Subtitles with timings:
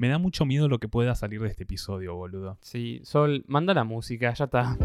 [0.00, 2.56] Me da mucho miedo lo que pueda salir de este episodio, boludo.
[2.62, 4.78] Sí, Sol, manda la música, ya está.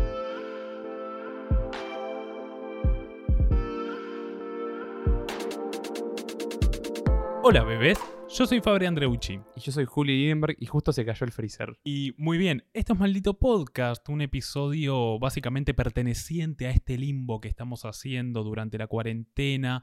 [7.43, 7.97] Hola bebés,
[8.27, 9.39] yo soy Fabri Andreucci.
[9.55, 11.79] Y yo soy Juli Liebenberg y justo se cayó el freezer.
[11.85, 17.47] Y muy bien, esto es Maldito Podcast, un episodio básicamente perteneciente a este limbo que
[17.47, 19.81] estamos haciendo durante la cuarentena.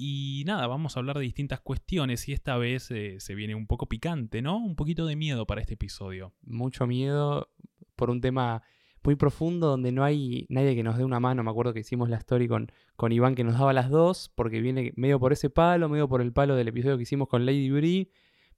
[0.00, 3.66] Y nada, vamos a hablar de distintas cuestiones y esta vez eh, se viene un
[3.66, 4.56] poco picante, ¿no?
[4.56, 6.32] Un poquito de miedo para este episodio.
[6.42, 7.50] Mucho miedo
[7.96, 8.62] por un tema
[9.02, 11.42] muy profundo donde no hay nadie que nos dé una mano.
[11.42, 14.60] Me acuerdo que hicimos la story con, con Iván que nos daba las dos, porque
[14.60, 17.68] viene medio por ese palo, medio por el palo del episodio que hicimos con Lady
[17.68, 18.08] Brie.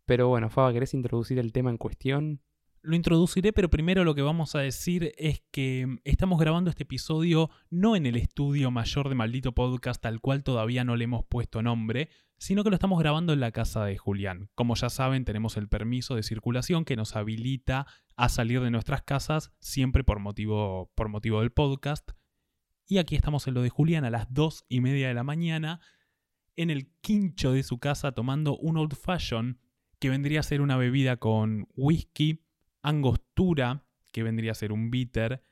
[0.05, 2.43] Pero bueno, Faba, ¿querés introducir el tema en cuestión?
[2.83, 7.51] Lo introduciré, pero primero lo que vamos a decir es que estamos grabando este episodio
[7.69, 11.61] no en el estudio mayor de Maldito Podcast, al cual todavía no le hemos puesto
[11.61, 12.09] nombre,
[12.39, 14.49] sino que lo estamos grabando en la casa de Julián.
[14.55, 19.03] Como ya saben, tenemos el permiso de circulación que nos habilita a salir de nuestras
[19.03, 22.13] casas siempre por motivo, por motivo del podcast.
[22.87, 25.81] Y aquí estamos en lo de Julián a las dos y media de la mañana,
[26.57, 29.61] en el quincho de su casa tomando un old fashion
[29.99, 32.43] que vendría a ser una bebida con whisky,
[32.83, 35.43] angostura, que vendría a ser un bitter,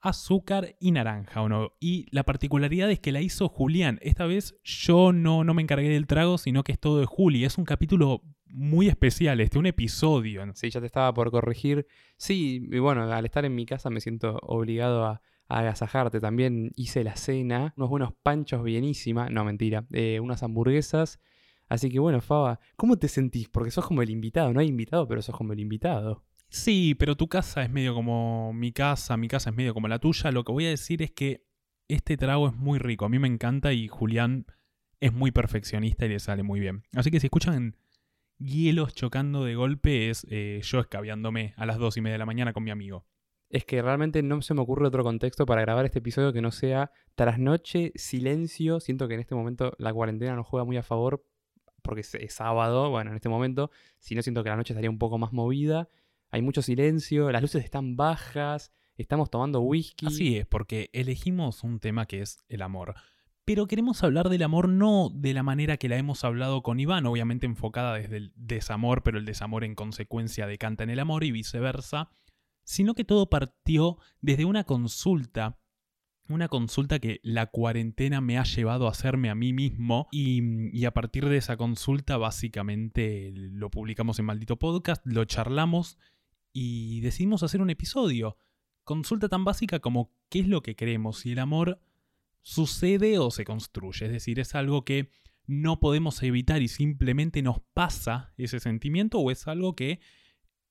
[0.00, 1.72] azúcar y naranja, ¿o no?
[1.78, 3.98] Y la particularidad es que la hizo Julián.
[4.02, 7.44] Esta vez yo no, no me encargué del trago, sino que es todo de Juli.
[7.44, 10.42] Es un capítulo muy especial, este, un episodio.
[10.54, 11.86] Sí, ya te estaba por corregir.
[12.16, 16.20] Sí, y bueno, al estar en mi casa me siento obligado a, agasajarte.
[16.20, 21.18] También hice la cena, unos buenos panchos bienísima, no mentira, eh, unas hamburguesas.
[21.68, 23.48] Así que bueno, Faba, ¿cómo te sentís?
[23.48, 26.24] Porque sos como el invitado, no hay invitado, pero sos como el invitado.
[26.50, 30.00] Sí, pero tu casa es medio como mi casa, mi casa es medio como la
[30.00, 30.32] tuya.
[30.32, 31.46] Lo que voy a decir es que
[31.88, 34.46] este trago es muy rico, a mí me encanta y Julián
[35.00, 36.82] es muy perfeccionista y le sale muy bien.
[36.94, 37.76] Así que si escuchan
[38.38, 42.26] hielos chocando de golpe es eh, yo escabeándome a las dos y media de la
[42.26, 43.06] mañana con mi amigo.
[43.48, 46.50] Es que realmente no se me ocurre otro contexto para grabar este episodio que no
[46.50, 48.78] sea trasnoche, silencio.
[48.80, 51.24] Siento que en este momento la cuarentena nos juega muy a favor
[51.82, 53.70] porque es, sábado, bueno, en este momento.
[53.98, 55.88] Si no, siento que la noche estaría un poco más movida.
[56.30, 60.06] Hay mucho silencio, las luces están bajas, estamos tomando whisky.
[60.06, 62.94] Así es, porque elegimos un tema que es el amor.
[63.44, 67.06] Pero queremos hablar del amor no de la manera que la hemos hablado con Iván,
[67.06, 71.32] obviamente enfocada desde el desamor, pero el desamor en consecuencia decanta en el amor y
[71.32, 72.10] viceversa,
[72.62, 75.58] sino que todo partió desde una consulta,
[76.28, 80.92] una consulta que la cuarentena me ha llevado a hacerme a mí mismo y, a
[80.92, 85.98] partir de esa consulta básicamente lo publicamos en Maldito Podcast, lo charlamos
[86.52, 88.36] y decidimos hacer un episodio.
[88.84, 91.80] Consulta tan básica como qué es lo que queremos, si el amor
[92.42, 95.10] sucede o se construye, es decir, es algo que
[95.46, 100.00] no podemos evitar y simplemente nos pasa ese sentimiento o es algo que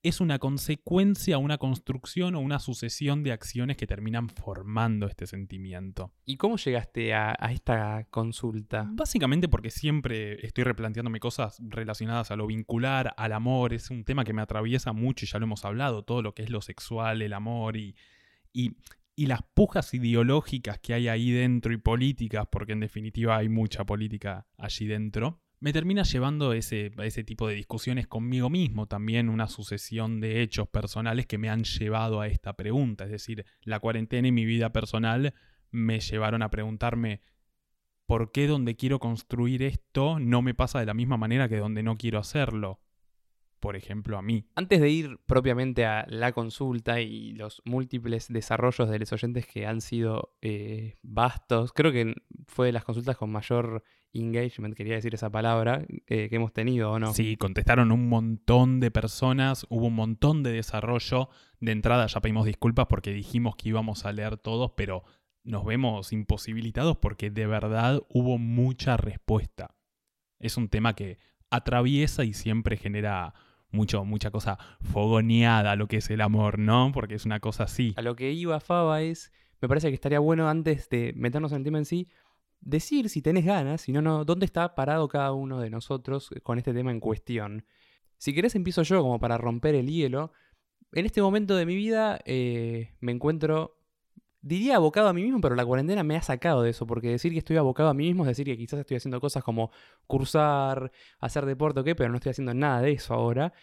[0.01, 6.13] es una consecuencia, una construcción o una sucesión de acciones que terminan formando este sentimiento.
[6.25, 8.87] ¿Y cómo llegaste a, a esta consulta?
[8.91, 14.23] Básicamente porque siempre estoy replanteándome cosas relacionadas a lo vincular, al amor, es un tema
[14.23, 17.21] que me atraviesa mucho y ya lo hemos hablado, todo lo que es lo sexual,
[17.21, 17.95] el amor y,
[18.53, 18.77] y,
[19.15, 23.85] y las pujas ideológicas que hay ahí dentro y políticas, porque en definitiva hay mucha
[23.85, 29.47] política allí dentro me termina llevando ese, ese tipo de discusiones conmigo mismo, también una
[29.47, 33.05] sucesión de hechos personales que me han llevado a esta pregunta.
[33.05, 35.33] Es decir, la cuarentena y mi vida personal
[35.71, 37.21] me llevaron a preguntarme
[38.05, 41.83] por qué donde quiero construir esto no me pasa de la misma manera que donde
[41.83, 42.79] no quiero hacerlo.
[43.59, 44.45] Por ejemplo, a mí.
[44.55, 49.67] Antes de ir propiamente a la consulta y los múltiples desarrollos de los oyentes que
[49.67, 52.15] han sido eh, vastos, creo que
[52.47, 53.83] fue de las consultas con mayor
[54.13, 57.13] engagement, quería decir esa palabra, que hemos tenido, ¿o no?
[57.13, 61.29] Sí, contestaron un montón de personas, hubo un montón de desarrollo.
[61.59, 65.03] De entrada ya pedimos disculpas porque dijimos que íbamos a leer todos, pero
[65.43, 69.75] nos vemos imposibilitados porque de verdad hubo mucha respuesta.
[70.39, 73.33] Es un tema que atraviesa y siempre genera
[73.71, 76.91] mucho, mucha cosa fogoneada lo que es el amor, ¿no?
[76.93, 77.93] Porque es una cosa así.
[77.97, 81.59] A lo que iba Faba es, me parece que estaría bueno antes de meternos en
[81.59, 82.07] el tema en sí,
[82.61, 86.57] decir si tenés ganas, si no, no, dónde está parado cada uno de nosotros con
[86.57, 87.65] este tema en cuestión.
[88.17, 90.31] Si querés empiezo yo como para romper el hielo.
[90.91, 93.78] En este momento de mi vida eh, me encuentro,
[94.41, 97.31] diría abocado a mí mismo, pero la cuarentena me ha sacado de eso, porque decir
[97.33, 99.71] que estoy abocado a mí mismo es decir que quizás estoy haciendo cosas como
[100.07, 103.53] cursar, hacer deporte o qué, pero no estoy haciendo nada de eso ahora.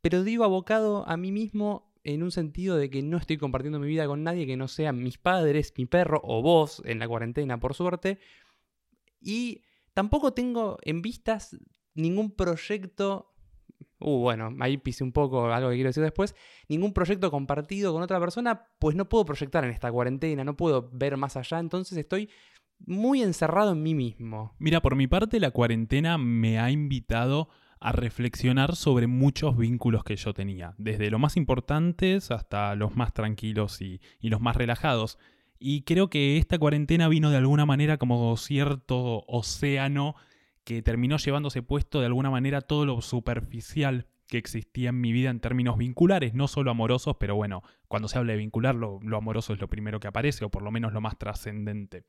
[0.00, 3.88] Pero digo abocado a mí mismo en un sentido de que no estoy compartiendo mi
[3.88, 7.58] vida con nadie que no sean mis padres, mi perro o vos en la cuarentena,
[7.58, 8.20] por suerte.
[9.20, 11.56] Y tampoco tengo en vistas
[11.94, 13.34] ningún proyecto
[13.98, 16.34] uh, bueno, ahí pise un poco algo que quiero decir después,
[16.68, 20.90] ningún proyecto compartido con otra persona, pues no puedo proyectar en esta cuarentena, no puedo
[20.92, 22.30] ver más allá, entonces estoy
[22.86, 24.54] muy encerrado en mí mismo.
[24.58, 27.48] Mira, por mi parte la cuarentena me ha invitado
[27.80, 33.12] a reflexionar sobre muchos vínculos que yo tenía, desde los más importantes hasta los más
[33.12, 35.18] tranquilos y, y los más relajados.
[35.58, 40.16] Y creo que esta cuarentena vino de alguna manera como cierto océano
[40.66, 45.30] que terminó llevándose puesto de alguna manera todo lo superficial que existía en mi vida
[45.30, 49.52] en términos vinculares, no solo amorosos, pero bueno, cuando se habla de vincular, lo, amoroso
[49.52, 52.04] es lo primero que aparece, o por lo menos lo más trascendente.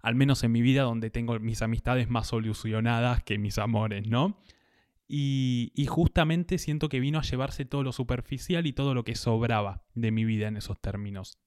[0.00, 4.40] Al menos en mi vida donde tengo mis amistades más solucionadas que mis amores, ¿no?
[5.06, 9.16] Y, y, justamente siento que vino a llevarse todo lo superficial y todo lo que
[9.16, 11.43] sobraba de mi vida en esos términos.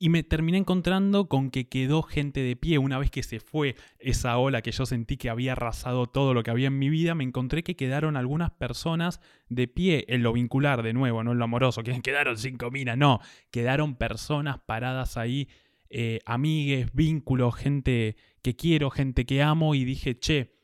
[0.00, 2.78] Y me terminé encontrando con que quedó gente de pie.
[2.78, 6.44] Una vez que se fue esa ola que yo sentí que había arrasado todo lo
[6.44, 10.32] que había en mi vida, me encontré que quedaron algunas personas de pie en lo
[10.32, 13.18] vincular, de nuevo, no en lo amoroso, que quedaron cinco minas, no.
[13.50, 15.48] Quedaron personas paradas ahí,
[15.90, 20.54] eh, amigues, vínculos, gente que quiero, gente que amo, y dije, che,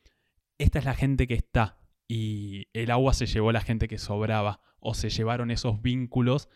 [0.58, 1.78] esta es la gente que está.
[2.06, 6.48] Y el agua se llevó a la gente que sobraba, o se llevaron esos vínculos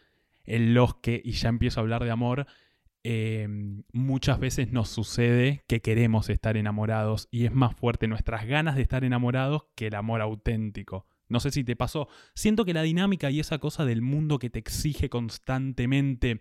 [0.44, 2.46] en los que, y ya empiezo a hablar de amor,
[3.05, 8.75] Em, muchas veces nos sucede que queremos estar enamorados y es más fuerte nuestras ganas
[8.75, 11.06] de estar enamorados que el amor auténtico.
[11.29, 12.09] No sé si te pasó.
[12.35, 16.41] Siento que la dinámica y esa cosa del mundo que te exige constantemente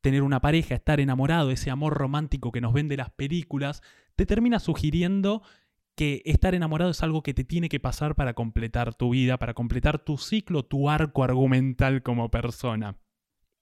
[0.00, 3.82] tener una pareja, estar enamorado, ese amor romántico que nos vende las películas,
[4.16, 5.42] te termina sugiriendo
[5.96, 9.54] que estar enamorado es algo que te tiene que pasar para completar tu vida, para
[9.54, 12.98] completar tu ciclo, tu arco argumental como persona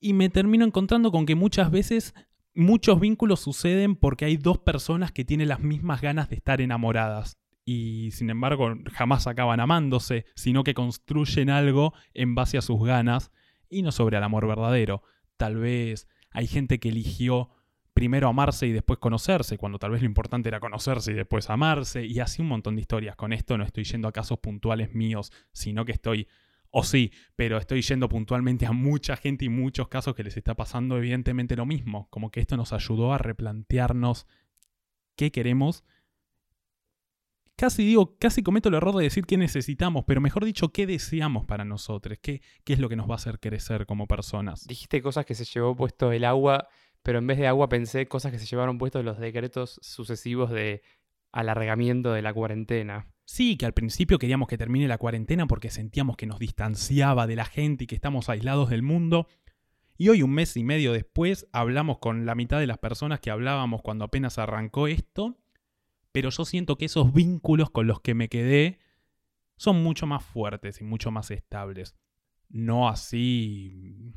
[0.03, 2.13] y me termino encontrando con que muchas veces
[2.53, 7.37] muchos vínculos suceden porque hay dos personas que tienen las mismas ganas de estar enamoradas.
[7.63, 13.31] Y sin embargo jamás acaban amándose, sino que construyen algo en base a sus ganas
[13.69, 15.03] y no sobre el amor verdadero.
[15.37, 17.51] Tal vez hay gente que eligió
[17.93, 22.05] primero amarse y después conocerse, cuando tal vez lo importante era conocerse y después amarse,
[22.05, 23.15] y así un montón de historias.
[23.15, 26.27] Con esto no estoy yendo a casos puntuales míos, sino que estoy
[26.75, 30.55] o sí, pero estoy yendo puntualmente a mucha gente y muchos casos que les está
[30.55, 34.25] pasando evidentemente lo mismo, como que esto nos ayudó a replantearnos
[35.15, 35.83] qué queremos.
[37.55, 41.45] Casi digo, casi cometo el error de decir qué necesitamos, pero mejor dicho, qué deseamos
[41.45, 44.65] para nosotros, qué, qué es lo que nos va a hacer crecer como personas.
[44.65, 46.67] Dijiste cosas que se llevó puesto el agua,
[47.03, 50.81] pero en vez de agua pensé cosas que se llevaron puestos los decretos sucesivos de
[51.31, 53.12] alargamiento de la cuarentena.
[53.25, 57.35] Sí, que al principio queríamos que termine la cuarentena porque sentíamos que nos distanciaba de
[57.35, 59.27] la gente y que estamos aislados del mundo.
[59.97, 63.31] Y hoy, un mes y medio después, hablamos con la mitad de las personas que
[63.31, 65.37] hablábamos cuando apenas arrancó esto.
[66.11, 68.79] Pero yo siento que esos vínculos con los que me quedé
[69.55, 71.95] son mucho más fuertes y mucho más estables
[72.53, 74.13] no así,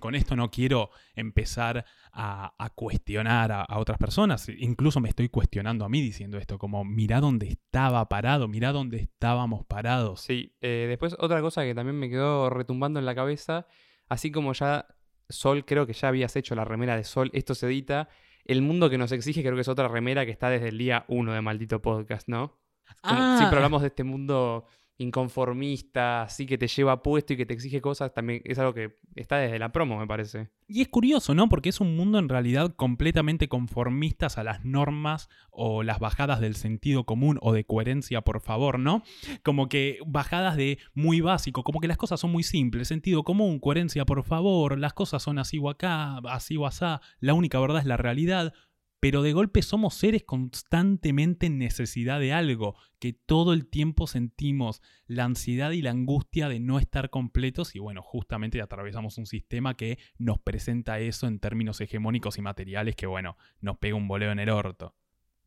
[0.00, 5.88] con esto no quiero empezar a, cuestionar a, otras personas, incluso me estoy cuestionando a
[5.88, 10.20] mí diciendo esto, como mira dónde estaba parado, mira dónde estábamos parados.
[10.20, 13.66] Sí, eh, después otra cosa que también me quedó retumbando en la cabeza,
[14.08, 14.86] así como ya
[15.28, 18.08] Sol, creo que ya habías hecho la remera de Sol, esto se edita,
[18.44, 21.04] el mundo que nos exige creo que es otra remera que está desde el día
[21.06, 22.58] uno de Maldito Podcast, ¿no?
[23.04, 23.36] Ah.
[23.38, 24.66] Siempre hablamos de este mundo
[25.02, 28.96] inconformista, así que te lleva puesto y que te exige cosas, también es algo que
[29.14, 30.50] está desde la promo, me parece.
[30.68, 31.48] Y es curioso, ¿no?
[31.48, 36.56] Porque es un mundo en realidad completamente conformistas a las normas o las bajadas del
[36.56, 39.02] sentido común o de coherencia, por favor, ¿no?
[39.42, 43.58] Como que bajadas de muy básico, como que las cosas son muy simples, sentido común,
[43.58, 47.80] coherencia, por favor, las cosas son así o acá, así o asá, la única verdad
[47.80, 48.54] es la realidad
[49.02, 54.80] pero de golpe somos seres constantemente en necesidad de algo, que todo el tiempo sentimos
[55.08, 59.76] la ansiedad y la angustia de no estar completos y bueno, justamente atravesamos un sistema
[59.76, 64.30] que nos presenta eso en términos hegemónicos y materiales que bueno, nos pega un boleo
[64.30, 64.94] en el orto.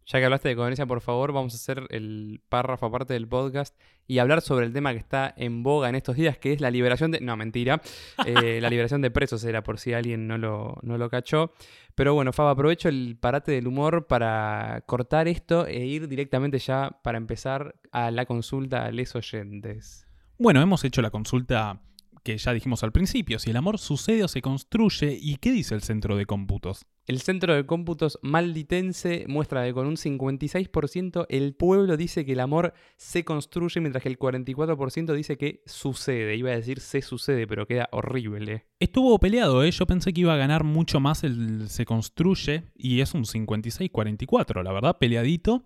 [0.06, 3.76] Ya que hablaste de coherencia, por favor, vamos a hacer el párrafo aparte del podcast
[4.08, 6.70] y hablar sobre el tema que está en boga en estos días, que es la
[6.70, 7.22] liberación de...
[7.22, 7.82] No, mentira.
[8.24, 11.54] Eh, la liberación de presos era por si alguien no lo, no lo cachó.
[11.96, 17.00] Pero bueno, Fab, aprovecho el parate del humor para cortar esto e ir directamente ya
[17.04, 20.06] para empezar a la consulta a les oyentes.
[20.38, 21.82] Bueno, hemos hecho la consulta
[22.26, 25.76] que ya dijimos al principio, si el amor sucede o se construye, ¿y qué dice
[25.76, 26.88] el centro de cómputos?
[27.06, 32.40] El centro de cómputos malditense muestra que con un 56% el pueblo dice que el
[32.40, 36.36] amor se construye, mientras que el 44% dice que sucede.
[36.36, 38.66] Iba a decir se sucede, pero queda horrible.
[38.80, 39.70] Estuvo peleado, ¿eh?
[39.70, 44.64] yo pensé que iba a ganar mucho más el se construye, y es un 56-44,
[44.64, 45.64] la verdad, peleadito.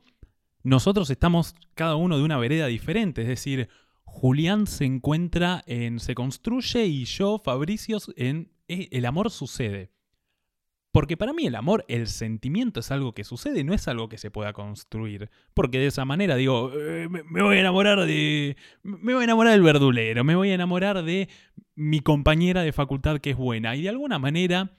[0.63, 3.69] nosotros estamos cada uno de una vereda diferente, es decir,
[4.11, 9.91] Julián se encuentra en se construye y yo, Fabricio, en eh, el amor sucede.
[10.91, 14.17] Porque para mí el amor, el sentimiento es algo que sucede, no es algo que
[14.17, 15.29] se pueda construir.
[15.53, 18.57] Porque de esa manera digo, eh, me, voy a enamorar de.
[18.81, 21.29] Me voy a enamorar del verdulero, me voy a enamorar de
[21.75, 23.75] mi compañera de facultad que es buena.
[23.75, 24.75] Y de alguna manera,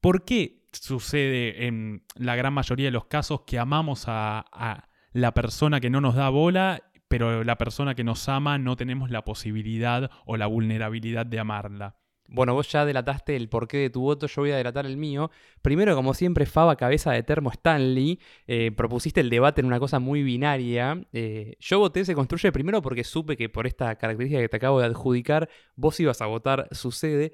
[0.00, 5.80] ¿por qué sucede en la gran mayoría de los casos que amamos a la persona
[5.80, 10.10] que no nos da bola pero la persona que nos ama no tenemos la posibilidad
[10.26, 11.96] o la vulnerabilidad de amarla.
[12.30, 15.30] Bueno, vos ya delataste el porqué de tu voto, yo voy a delatar el mío.
[15.62, 19.98] Primero, como siempre, Faba, cabeza de termo Stanley, eh, propusiste el debate en una cosa
[19.98, 21.06] muy binaria.
[21.14, 24.78] Eh, yo voté Se Construye primero porque supe que por esta característica que te acabo
[24.78, 27.32] de adjudicar, vos ibas a votar Sucede.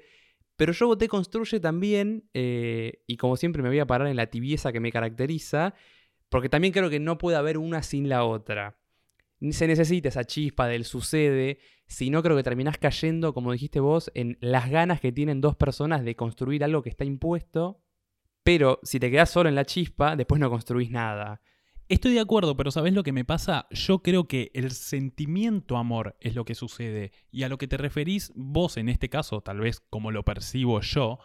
[0.55, 4.27] Pero yo voté Construye también, eh, y como siempre me voy a parar en la
[4.27, 5.73] tibieza que me caracteriza,
[6.29, 8.77] porque también creo que no puede haber una sin la otra
[9.51, 14.11] se necesita esa chispa del sucede, si no creo que terminás cayendo, como dijiste vos,
[14.13, 17.81] en las ganas que tienen dos personas de construir algo que está impuesto,
[18.43, 21.41] pero si te quedas solo en la chispa, después no construís nada.
[21.87, 23.67] Estoy de acuerdo, pero ¿sabes lo que me pasa?
[23.69, 27.11] Yo creo que el sentimiento amor es lo que sucede.
[27.29, 30.81] Y a lo que te referís vos en este caso, tal vez como lo percibo
[30.81, 31.19] yo,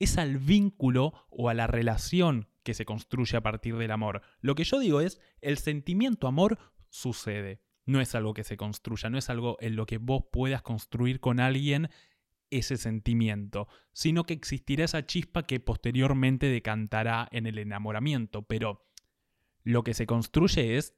[0.00, 4.22] es al vínculo o a la relación que se construye a partir del amor.
[4.40, 6.58] Lo que yo digo es, el sentimiento amor
[6.92, 7.60] sucede.
[7.84, 11.18] No es algo que se construya, no es algo en lo que vos puedas construir
[11.18, 11.88] con alguien
[12.50, 18.42] ese sentimiento, sino que existirá esa chispa que posteriormente decantará en el enamoramiento.
[18.42, 18.86] Pero
[19.64, 20.94] lo que se construye es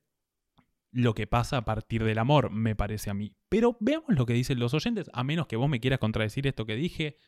[0.90, 3.34] lo que pasa a partir del amor, me parece a mí.
[3.48, 6.66] Pero veamos lo que dicen los oyentes, a menos que vos me quieras contradecir esto
[6.66, 7.18] que dije.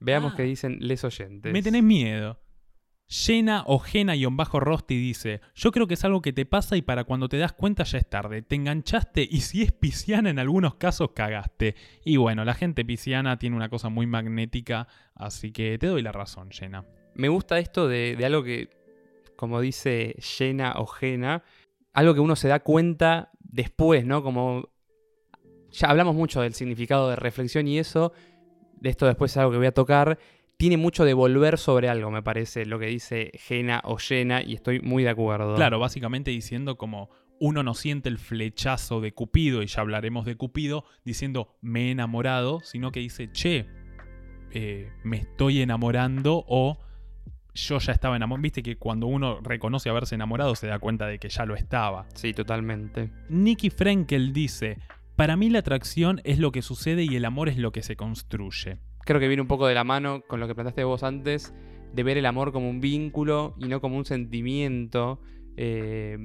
[0.00, 0.36] Veamos ah.
[0.36, 1.52] qué dicen les oyentes.
[1.52, 2.40] Me tenés miedo.
[3.06, 3.82] Llena o
[4.30, 7.36] bajo rosti dice, yo creo que es algo que te pasa y para cuando te
[7.36, 11.76] das cuenta ya es tarde, te enganchaste y si es pisciana en algunos casos cagaste.
[12.04, 16.12] Y bueno, la gente pisciana tiene una cosa muy magnética, así que te doy la
[16.12, 16.84] razón, Llena.
[17.14, 18.70] Me gusta esto de, algo que,
[19.36, 20.88] como dice Llena o
[21.92, 24.22] algo que uno se da cuenta después, ¿no?
[24.22, 24.70] Como
[25.70, 28.12] ya hablamos mucho del significado de reflexión y eso,
[28.80, 30.18] de esto después es algo que voy a tocar
[30.56, 34.54] tiene mucho de volver sobre algo, me parece, lo que dice Jena o Jena, y
[34.54, 35.54] estoy muy de acuerdo.
[35.56, 40.36] Claro, básicamente diciendo como uno no siente el flechazo de Cupido, y ya hablaremos de
[40.36, 43.66] Cupido, diciendo me he enamorado, sino que dice, che,
[44.52, 46.78] eh, me estoy enamorando o
[47.54, 48.42] yo ya estaba enamorado.
[48.42, 52.06] Viste que cuando uno reconoce haberse enamorado se da cuenta de que ya lo estaba.
[52.14, 53.10] Sí, totalmente.
[53.28, 54.78] Nicky Frenkel dice,
[55.16, 57.96] para mí la atracción es lo que sucede y el amor es lo que se
[57.96, 61.54] construye creo que viene un poco de la mano con lo que planteaste vos antes,
[61.92, 65.20] de ver el amor como un vínculo y no como un sentimiento.
[65.56, 66.18] Eh,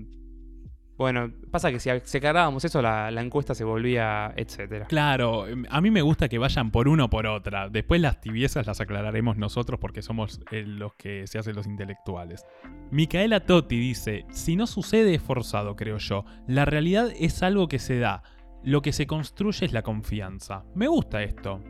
[0.98, 4.88] bueno, pasa que si cargábamos eso, la, encuesta se volvía, etcétera.
[4.88, 7.70] Claro, em, a mí me gusta que vayan por uno o por otra.
[7.70, 12.46] Después las tibiezas las aclararemos nosotros porque somos eh, los que se hacen los intelectuales.
[12.92, 16.26] Micaela Totti dice: Si no sucede es forzado, creo yo.
[16.48, 18.24] La realidad es algo que se da.
[18.62, 20.66] Lo que se construye es la confianza.
[20.76, 21.62] Me gusta esto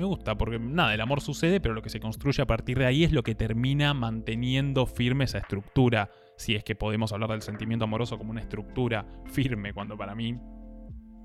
[0.00, 2.86] me gusta, porque nada, el amor sucede, pero lo que se construye a partir de
[2.86, 7.42] ahí es lo que termina manteniendo firme esa estructura, si es que podemos hablar del
[7.42, 10.38] sentimiento amoroso como una estructura firme, cuando para mí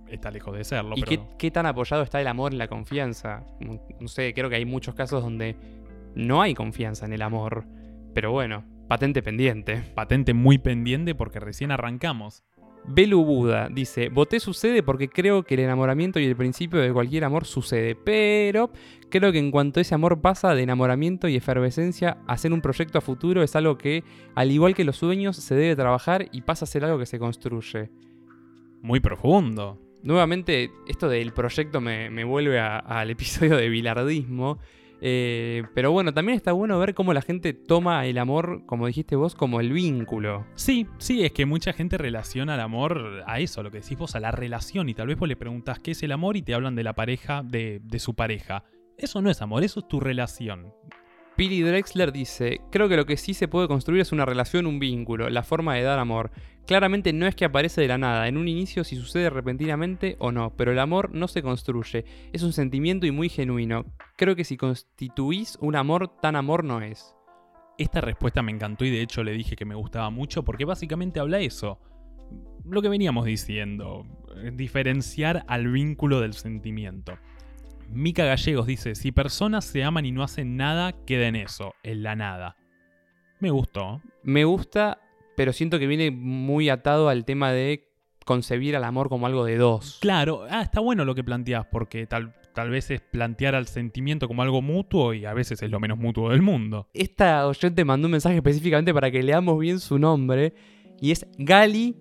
[0.09, 0.95] está lejos de serlo.
[0.97, 1.03] ¿Y
[1.37, 3.45] qué, tan apoyado está el amor en la confianza?
[3.99, 5.55] No sé, creo que hay muchos casos donde
[6.15, 7.65] no hay confianza en el amor,
[8.13, 9.83] pero bueno, patente pendiente.
[9.95, 12.43] Patente muy pendiente porque recién arrancamos.
[12.87, 17.23] Belu Buda dice, voté sucede porque creo que el enamoramiento y el principio de cualquier
[17.23, 18.71] amor sucede, pero
[19.09, 23.01] creo que en cuanto ese amor pasa de enamoramiento y efervescencia, hacer un proyecto a
[23.01, 24.03] futuro es algo que,
[24.35, 27.19] al igual que los sueños, se debe trabajar y pasa a ser algo que se
[27.19, 27.89] construye.
[28.81, 29.79] Muy profundo.
[30.03, 34.59] Nuevamente, esto del proyecto me, vuelve al episodio de bilardismo.
[35.01, 39.15] Eh, pero bueno, también está bueno ver cómo la gente toma el amor, como dijiste
[39.15, 40.45] vos, como el vínculo.
[40.55, 44.15] Sí, sí, es que mucha gente relaciona el amor a eso, lo que decís vos,
[44.15, 44.89] a la relación.
[44.89, 46.93] Y tal vez vos le preguntás qué es el amor y te hablan de la
[46.93, 48.63] pareja, de, de su pareja.
[48.97, 50.73] Eso no es amor, eso es tu relación.
[51.35, 54.79] Pili Drexler dice, creo que lo que sí se puede construir es una relación, un
[54.79, 56.31] vínculo, la forma de dar amor.
[56.65, 60.31] Claramente no es que aparece de la nada, en un inicio si sucede repentinamente o
[60.31, 63.85] no, pero el amor no se construye, es un sentimiento y muy genuino.
[64.17, 67.15] Creo que si constituís un amor, tan amor no es.
[67.77, 71.19] Esta respuesta me encantó y de hecho le dije que me gustaba mucho porque básicamente
[71.19, 71.79] habla eso.
[72.63, 74.07] Lo que veníamos diciendo,
[74.53, 77.19] diferenciar al vínculo del sentimiento.
[77.89, 82.01] Mica Gallegos dice, si personas se aman y no hacen nada, queda en eso, en
[82.01, 82.55] la nada.
[83.39, 84.01] Me gustó.
[84.23, 84.99] Me gusta,
[85.35, 87.89] pero siento que viene muy atado al tema de
[88.25, 89.99] concebir al amor como algo de dos.
[90.01, 94.27] Claro, ah, está bueno lo que planteas, porque tal, tal vez es plantear al sentimiento
[94.27, 96.89] como algo mutuo y a veces es lo menos mutuo del mundo.
[96.93, 100.53] Esta oyente mandó un mensaje específicamente para que leamos bien su nombre
[100.99, 101.95] y es Gali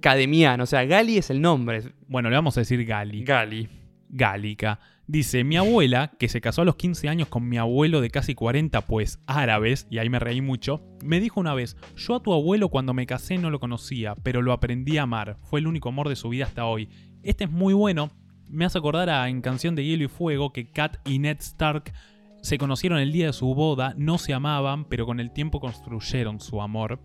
[0.00, 1.82] Cademian, o sea, Gali es el nombre.
[2.06, 3.24] Bueno, le vamos a decir Gali.
[3.24, 3.68] Gali.
[4.08, 4.80] Gálica.
[5.12, 8.36] Dice, mi abuela, que se casó a los 15 años con mi abuelo de casi
[8.36, 12.32] 40, pues árabes, y ahí me reí mucho, me dijo una vez, yo a tu
[12.32, 15.88] abuelo cuando me casé no lo conocía, pero lo aprendí a amar, fue el único
[15.88, 16.90] amor de su vida hasta hoy.
[17.24, 18.12] Este es muy bueno,
[18.48, 21.92] me hace acordar a en Canción de Hielo y Fuego que Kat y Ned Stark
[22.40, 26.38] se conocieron el día de su boda, no se amaban, pero con el tiempo construyeron
[26.38, 27.00] su amor.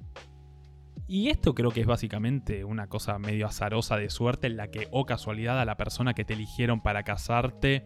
[1.08, 4.88] Y esto creo que es básicamente una cosa medio azarosa de suerte en la que,
[4.92, 7.84] o casualidad, a la persona que te eligieron para casarte,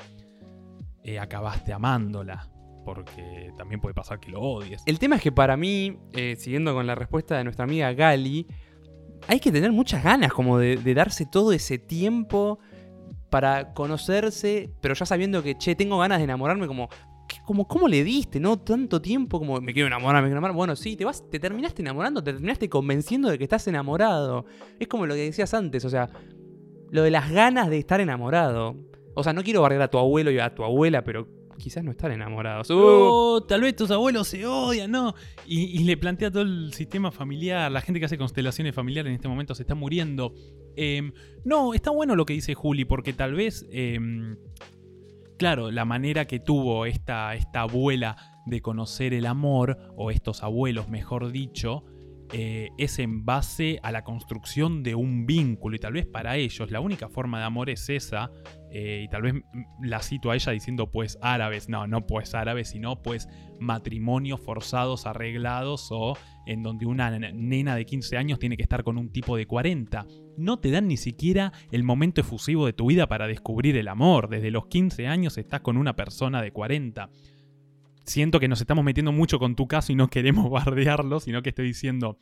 [1.04, 2.50] eh, acabaste amándola.
[2.86, 4.84] Porque también puede pasar que lo odies.
[4.86, 8.48] El tema es que para mí, eh, siguiendo con la respuesta de nuestra amiga Gali,
[9.28, 12.58] hay que tener muchas ganas como de, de darse todo ese tiempo
[13.30, 16.90] para conocerse, pero ya sabiendo que, che, tengo ganas de enamorarme, como
[17.46, 18.58] como, ¿cómo le diste, no?
[18.58, 20.56] Tanto tiempo como me quiero enamorar, me quiero enamorar.
[20.56, 24.46] Bueno, sí, te vas, te terminaste enamorando, te terminaste convenciendo de que estás enamorado.
[24.80, 26.10] Es como lo que decías antes, o sea,
[26.92, 28.76] lo de las ganas de estar enamorado.
[29.14, 31.28] O sea, no quiero barrer a tu abuelo y a tu abuela, pero
[31.60, 32.68] quizás no están enamorados.
[32.72, 35.14] Oh, tal vez tus abuelos se odian, ¿no?
[35.46, 39.28] Y, le plantea todo el sistema familiar, la gente que hace constelaciones familiares en este
[39.28, 40.34] momento se está muriendo.
[40.76, 41.12] Em,
[41.44, 44.38] no, está bueno lo que dice Juli, porque tal vez em,
[45.40, 50.90] claro, la manera que tuvo esta, esta abuela de conocer el amor, o estos abuelos,
[50.90, 51.86] mejor dicho,
[52.32, 55.76] eh, es en base a la construcción de un vínculo.
[55.76, 58.32] Y tal vez para ellos la única forma de amor es esa.
[58.72, 59.34] Eh, y tal vez
[59.82, 61.70] la cito a ella diciendo pues árabes.
[61.70, 63.28] No, no pues árabes, sino pues
[63.60, 68.98] matrimonios forzados, arreglados o en donde una nena de 15 años tiene que estar con
[68.98, 70.06] un tipo de 40.
[70.38, 74.30] No te dan ni siquiera el momento efusivo de tu vida para descubrir el amor.
[74.30, 77.10] Desde los 15 años estás con una persona de 40
[78.10, 81.50] siento que nos estamos metiendo mucho con tu caso y no queremos bardearlo, sino que
[81.50, 82.18] estoy diciendo,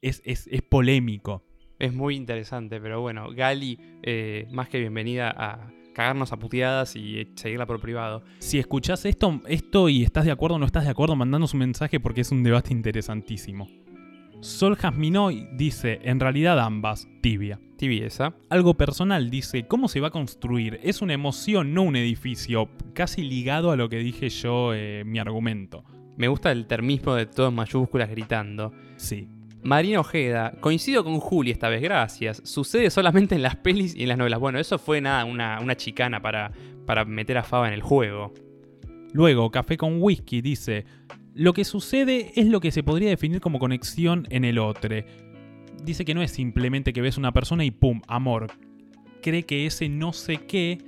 [0.00, 1.44] es, es, polémico.
[1.78, 7.28] Es muy interesante, pero bueno, Gali, eh, más que bienvenida a cagarnos a puteadas y
[7.34, 8.22] seguirla por privado.
[8.38, 11.60] Si escuchás esto, esto y estás de acuerdo o no estás de acuerdo, mandanos un
[11.60, 13.68] mensaje porque es un debate interesantísimo.
[14.42, 17.60] Sol Jasminoy dice, en realidad ambas, tibia.
[17.76, 18.34] Tibieza.
[18.50, 20.80] Algo personal dice, ¿cómo se va a construir?
[20.82, 25.20] Es una emoción, no un edificio, casi ligado a lo que dije yo, eh, mi
[25.20, 25.84] argumento.
[26.16, 28.72] Me gusta el termismo de todo en mayúsculas gritando.
[28.96, 29.28] Sí.
[29.62, 32.42] Marina Ojeda, coincido con Juli esta vez, gracias.
[32.44, 34.40] Sucede solamente en las pelis y en las novelas.
[34.40, 36.50] Bueno, eso fue nada, una, una chicana para,
[36.84, 38.32] para meter a Fava en el juego.
[39.12, 40.84] Luego, Café con Whisky dice,
[41.34, 44.96] lo que sucede es lo que se podría definir como conexión en el otro.
[45.82, 48.02] Dice que no es simplemente que ves una persona y ¡pum!
[48.06, 48.48] amor.
[49.22, 50.78] Cree que ese no sé qué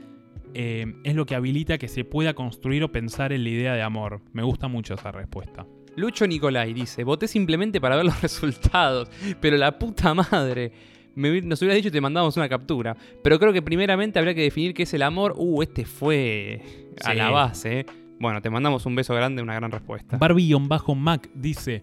[0.55, 3.83] eh, es lo que habilita que se pueda construir o pensar en la idea de
[3.83, 4.21] amor.
[4.33, 5.67] Me gusta mucho esa respuesta.
[5.97, 9.09] Lucho Nicolai dice, voté simplemente para ver los resultados,
[9.41, 10.73] pero la puta madre.
[11.15, 12.97] nos hubiera dicho y te mandamos una captura.
[13.23, 15.35] Pero creo que primeramente habría que definir qué es el amor.
[15.37, 16.61] Uh, este fue
[17.05, 17.87] a la base.
[18.19, 20.17] Bueno, te mandamos un beso grande, una gran respuesta.
[20.17, 21.83] Barbie-Mac dice: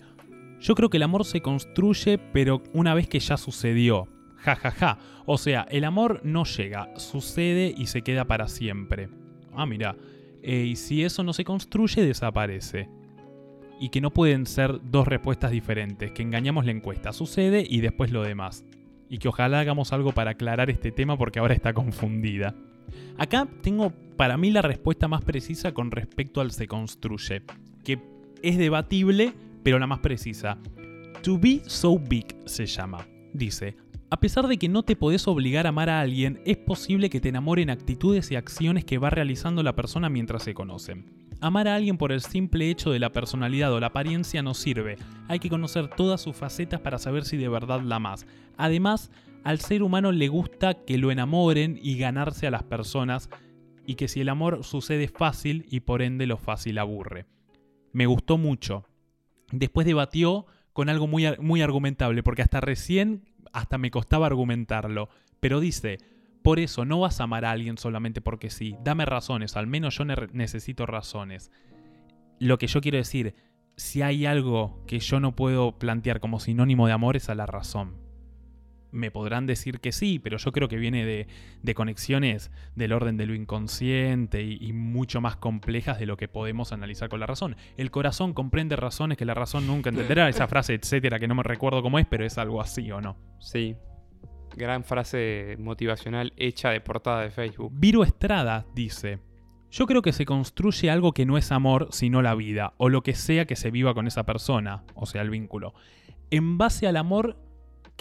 [0.60, 4.08] Yo creo que el amor se construye, pero una vez que ya sucedió.
[4.38, 4.98] Ja, ja, ja.
[5.26, 9.10] O sea, el amor no llega, sucede y se queda para siempre.
[9.54, 9.96] Ah, mira.
[10.44, 12.90] Eh, y si eso no se construye, desaparece.
[13.80, 18.12] Y que no pueden ser dos respuestas diferentes, que engañamos la encuesta, sucede y después
[18.12, 18.66] lo demás.
[19.10, 22.56] Y que ojalá hagamos algo para aclarar este tema porque ahora está confundida.
[23.18, 27.44] Acá tengo para mí la respuesta más precisa con respecto al se construye,
[27.84, 28.00] que
[28.42, 30.58] es debatible, pero la más precisa.
[31.24, 33.08] To be so big se llama.
[33.34, 33.76] Dice,
[34.10, 37.22] a pesar de que no te podés obligar a amar a alguien, es posible que
[37.22, 41.06] te enamoren actitudes y acciones que va realizando la persona mientras se conocen.
[41.40, 44.98] Amar a alguien por el simple hecho de la personalidad o la apariencia no sirve,
[45.30, 48.28] hay que conocer todas sus facetas para saber si de verdad la amas.
[48.58, 49.10] Además,
[49.44, 53.30] al ser humano le gusta que lo enamoren y ganarse a las personas,
[53.86, 57.26] y que si el amor sucede fácil y por ende lo fácil aburre.
[57.92, 58.86] Me gustó mucho.
[59.52, 63.24] Después debatió con algo muy, muy argumentable, porque hasta recién
[63.54, 65.98] hasta me costaba argumentarlo, pero dice,
[66.42, 69.98] por eso no vas a amar a alguien solamente porque sí, dame razones, al menos
[69.98, 71.52] yo necesito razones.
[72.40, 73.36] Lo que yo quiero decir,
[73.76, 77.46] si hay algo que yo no puedo plantear como sinónimo de amor es a la
[77.46, 78.01] razón.
[78.92, 83.26] Me podrán decir que sí, pero yo creo que viene de, conexiones del orden de
[83.26, 87.56] lo inconsciente y, y, mucho más complejas de lo que podemos analizar con la razón.
[87.78, 91.44] El corazón comprende razones que la razón nunca entenderá, esa frase, etcétera, que no me
[91.44, 93.18] recuerdo cómo es, pero es algo así o no.
[93.40, 93.76] Sí.
[94.56, 97.72] Gran frase motivacional hecha de portada de Facebook.
[97.74, 99.20] Viro Estrada dice,
[99.72, 103.04] yo creo que se construye algo que no es amor, sino la vida, o lo
[103.04, 105.74] que sea que se viva con esa persona, o sea, el vínculo.
[106.30, 107.38] En base al amor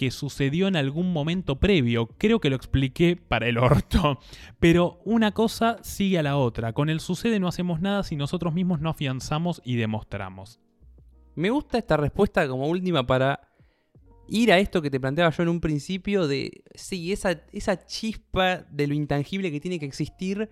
[0.01, 4.17] que sucedió en algún momento previo, creo que lo expliqué para el orto,
[4.59, 6.73] pero una cosa sigue a la otra.
[6.73, 10.59] Con el sucede no hacemos nada si nosotros mismos no afianzamos y demostramos.
[11.35, 13.41] Me gusta esta respuesta como última para
[14.27, 18.65] ir a esto que te planteaba yo en un principio de, sí, esa, esa chispa
[18.71, 20.49] de lo intangible que tiene que existir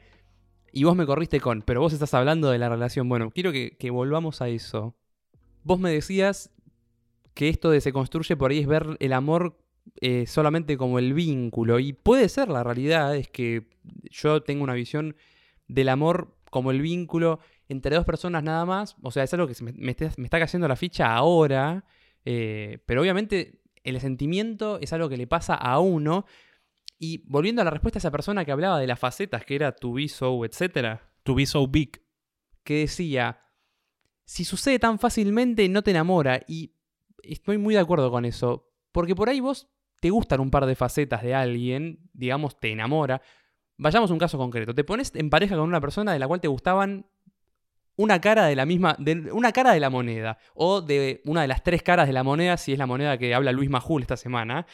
[0.71, 3.09] y vos me corriste con, pero vos estás hablando de la relación.
[3.09, 4.95] Bueno, quiero que, volvamos a eso.
[5.63, 6.51] Vos me decías
[7.39, 9.57] que esto de se construye por ahí es ver el amor
[10.01, 11.79] eh, solamente como el vínculo.
[11.79, 13.69] Y puede ser la realidad, es que
[14.11, 15.15] yo tengo una visión
[15.69, 18.97] del amor como el vínculo entre dos personas nada más.
[19.03, 21.85] O sea, es algo que me, está, cayendo la ficha ahora.
[22.25, 26.25] Eh, pero obviamente el sentimiento es algo que le pasa a uno.
[26.97, 29.71] Y volviendo a la respuesta de esa persona que hablaba de las facetas, que era
[29.71, 30.99] to be so, etc.
[31.23, 32.01] To be so big.
[32.65, 33.39] Que decía,
[34.25, 36.41] si sucede tan fácilmente, no te enamora.
[36.45, 36.73] Y
[37.23, 38.71] estoy muy de acuerdo con eso.
[38.91, 43.21] Porque por ahí vos te gustan un par de facetas de alguien, digamos, te enamora.
[43.77, 44.73] Vayamos a un caso concreto.
[44.73, 47.05] Te pones en pareja con una persona de la cual te gustaban
[47.95, 51.49] una cara de la misma, de una cara de la moneda, o de una de
[51.49, 54.15] las tres caras de la moneda, si es la moneda que habla Luis Majul esta
[54.15, 54.65] semana.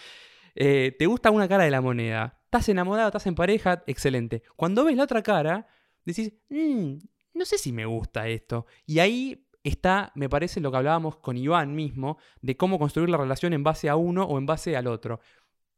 [0.54, 2.40] Eh, te gusta una cara de la moneda.
[2.46, 4.44] Estás enamorado, estás en pareja, excelente.
[4.56, 5.68] Cuando ves la otra cara,
[6.06, 6.98] decís, mm,
[7.34, 8.68] no sé si me gusta esto.
[8.86, 13.18] Y ahí está, me parece, lo que hablábamos con Iván mismo, de cómo construir la
[13.18, 15.20] relación en base a uno o en base al otro.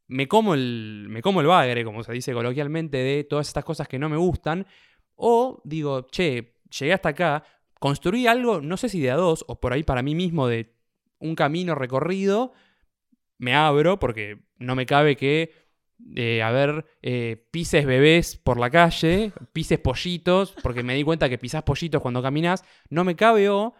[0.06, 3.88] Me como el, me como el bagre, como se dice coloquialmente, de todas estas cosas
[3.88, 4.66] que no me gustan.
[5.16, 7.44] O digo, che, llegué hasta acá,
[7.80, 10.74] construí algo, no sé si de a dos, o por ahí para mí mismo de
[11.18, 12.52] un camino recorrido,
[13.38, 15.52] me abro porque no me cabe que,
[16.14, 21.28] eh, a ver, eh, pises bebés por la calle, pises pollitos, porque me di cuenta
[21.28, 23.74] que pisás pollitos cuando caminas, no me cabe o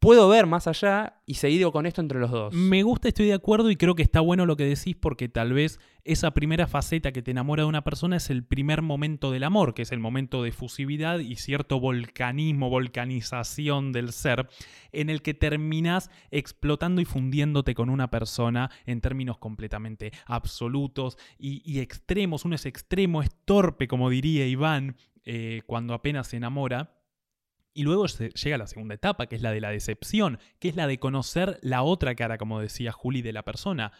[0.00, 2.54] puedo ver más allá y seguir con esto entre los dos.
[2.54, 5.52] Me gusta, estoy de acuerdo y creo que está bueno lo que decís porque tal
[5.52, 9.44] vez esa primera faceta que te enamora de una persona es el primer momento del
[9.44, 14.48] amor, que es el momento de fusividad y cierto volcanismo, volcanización del ser,
[14.92, 21.80] en el que terminas explotando y fundiéndote con una persona en términos completamente absolutos y,
[21.80, 22.44] extremos.
[22.44, 26.97] Uno es extremo, es torpe, como diría Iván, eh, cuando apenas se enamora
[27.78, 30.88] y luego llega la segunda etapa, que es la de la decepción, que es la
[30.88, 33.92] de conocer la otra cara, como decía Juli, de la persona.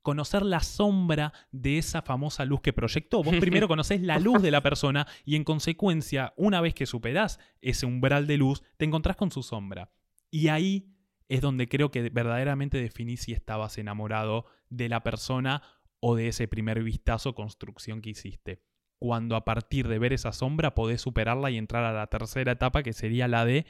[0.00, 3.22] Conocer la sombra de esa famosa luz que proyectó.
[3.22, 7.38] Vos primero conocés la luz de la persona y en consecuencia, una vez que superás
[7.60, 9.90] ese umbral de luz, te encontrás con su sombra.
[10.30, 10.94] Y ahí
[11.28, 15.62] es donde creo que verdaderamente definís si estabas enamorado de la persona
[16.00, 18.62] o de ese primer vistazo construcción que hiciste
[19.00, 22.82] cuando a partir de ver esa sombra podés superarla y entrar a la tercera etapa
[22.82, 23.66] que sería la de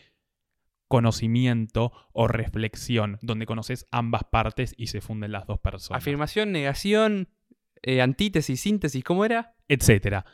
[0.88, 6.02] conocimiento o reflexión, donde conoces ambas partes y se funden las dos personas.
[6.02, 7.28] Afirmación, negación,
[7.82, 9.54] eh, antítesis, síntesis, ¿cómo era?
[9.68, 10.26] Etcétera.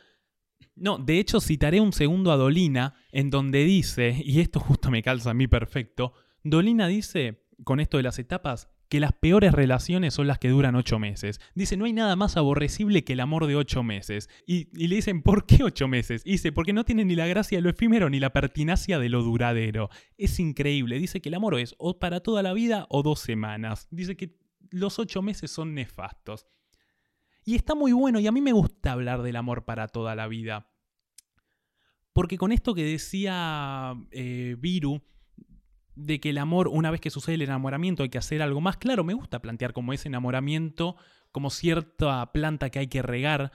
[0.75, 5.03] No, de hecho citaré un segundo a Dolina en donde dice, y esto justo me
[5.03, 10.13] calza a mí perfecto, Dolina dice, con esto de las etapas, que las peores relaciones
[10.13, 11.39] son las que duran ocho meses.
[11.55, 14.29] Dice, no hay nada más aborrecible que el amor de ocho meses.
[14.45, 16.23] Y, le dicen, ¿por qué ocho meses?
[16.23, 19.23] dice, porque no tiene ni la gracia de lo efímero ni la pertinacia de lo
[19.23, 19.89] duradero.
[20.17, 20.99] Es increíble.
[20.99, 23.87] Dice que el amor es o para toda la vida o dos semanas.
[23.91, 24.37] Dice que
[24.71, 26.47] los ocho meses son nefastos.
[27.43, 30.27] Y está muy bueno, y a mí me gusta hablar del amor para toda la
[30.27, 30.69] vida.
[32.11, 35.01] Porque con esto que decía eh, Viru,
[35.97, 38.77] de que el amor, una vez que sucede el enamoramiento, hay que hacer algo más.
[38.77, 40.95] Claro, me gusta plantear como ese enamoramiento,
[41.31, 43.51] como cierta planta que hay que regar,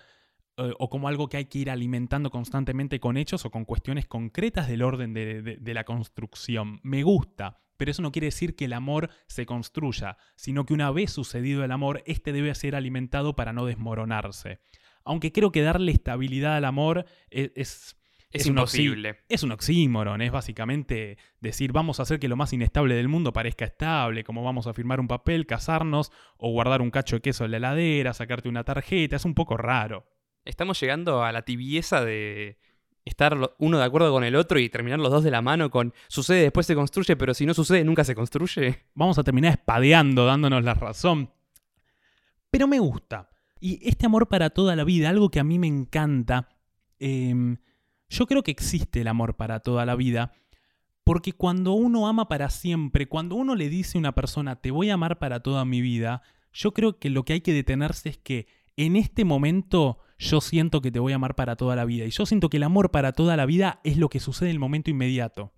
[0.56, 4.06] eh, o como algo que hay que ir alimentando constantemente con hechos o con cuestiones
[4.06, 6.80] concretas del orden de, la construcción.
[6.82, 10.90] Me gusta, pero eso no quiere decir que el amor se construya, sino que una
[10.90, 14.58] vez sucedido el amor, este debe ser alimentado para no desmoronarse.
[15.04, 17.96] Aunque creo que darle estabilidad al amor e, es
[18.32, 19.20] es, imposible.
[19.28, 23.32] es un oxímoron, es básicamente decir vamos a hacer que lo más inestable del mundo
[23.32, 27.44] parezca estable, como vamos a firmar un papel, casarnos o guardar un cacho de queso
[27.44, 30.06] en la heladera, sacarte una tarjeta, es un poco raro.
[30.44, 32.58] Estamos llegando a la tibieza de
[33.04, 35.92] estar uno de acuerdo con el otro y terminar los dos de la mano con
[36.08, 38.84] sucede, después se construye, pero si no sucede, nunca se construye.
[38.94, 41.30] Vamos a terminar espadeando, dándonos la razón.
[42.50, 43.30] Pero me gusta.
[43.60, 46.48] Y este amor para toda la vida, algo que a mí me encanta,
[46.98, 47.56] em,
[48.12, 50.32] yo creo que existe el amor para toda la vida,
[51.02, 54.90] porque cuando uno ama para siempre, cuando uno le dice a una persona, te voy
[54.90, 56.22] a amar para toda mi vida,
[56.52, 58.46] yo creo que lo que hay que detenerse es que
[58.76, 62.04] en este momento yo siento que te voy a amar para toda la vida.
[62.04, 64.56] Y yo siento que el amor para toda la vida es lo que sucede en
[64.56, 65.52] el momento inmediato.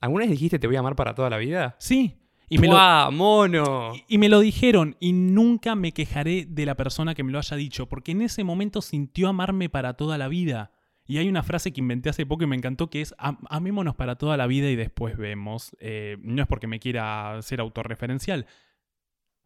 [0.00, 1.74] ¿Alguna vez dijiste te voy a amar para toda la vida?
[1.78, 2.18] Sí.
[2.50, 3.92] Y me, lo, mono!
[4.08, 7.56] y me lo dijeron y nunca me quejaré de la persona que me lo haya
[7.56, 10.70] dicho, porque en ese momento sintió amarme para toda la vida.
[11.08, 14.16] Y hay una frase que inventé hace poco y me encantó que es amémonos para
[14.16, 15.74] toda la vida y después vemos.
[15.80, 18.46] Eh, no es porque me quiera ser autorreferencial,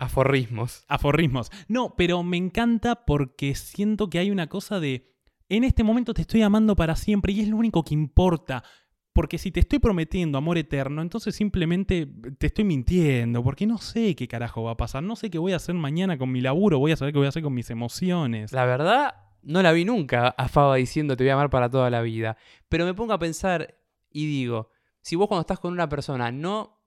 [0.03, 0.85] Aforrismos.
[0.88, 1.53] Aforrismos.
[1.68, 5.14] No, pero me encanta porque siento que hay una cosa de,
[5.48, 8.64] en este momento te estoy amando para siempre y es lo único que importa.
[9.12, 14.16] Porque si te estoy prometiendo amor eterno, entonces simplemente te estoy mintiendo, porque no sé
[14.16, 16.81] qué carajo va a pasar, no sé qué voy a hacer mañana con mi laburo,
[16.81, 18.53] voy a saber qué voy a hacer con mis emociones.
[18.53, 21.90] La verdad, no la vi nunca a Faba diciendo te voy a amar para toda
[21.90, 22.37] la vida.
[22.68, 23.78] Pero me pongo a pensar
[24.11, 26.83] y digo, si vos cuando estás con una persona no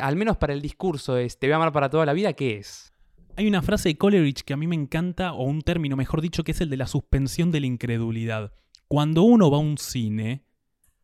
[0.00, 2.56] al menos para el discurso es, te voy a amar para toda la vida, ¿qué
[2.58, 2.92] es?
[3.36, 6.44] Hay una frase de Coleridge que a mí me encanta, o un término, mejor dicho,
[6.44, 8.52] que es el de la suspensión de la incredulidad.
[8.86, 10.44] Cuando uno va a un cine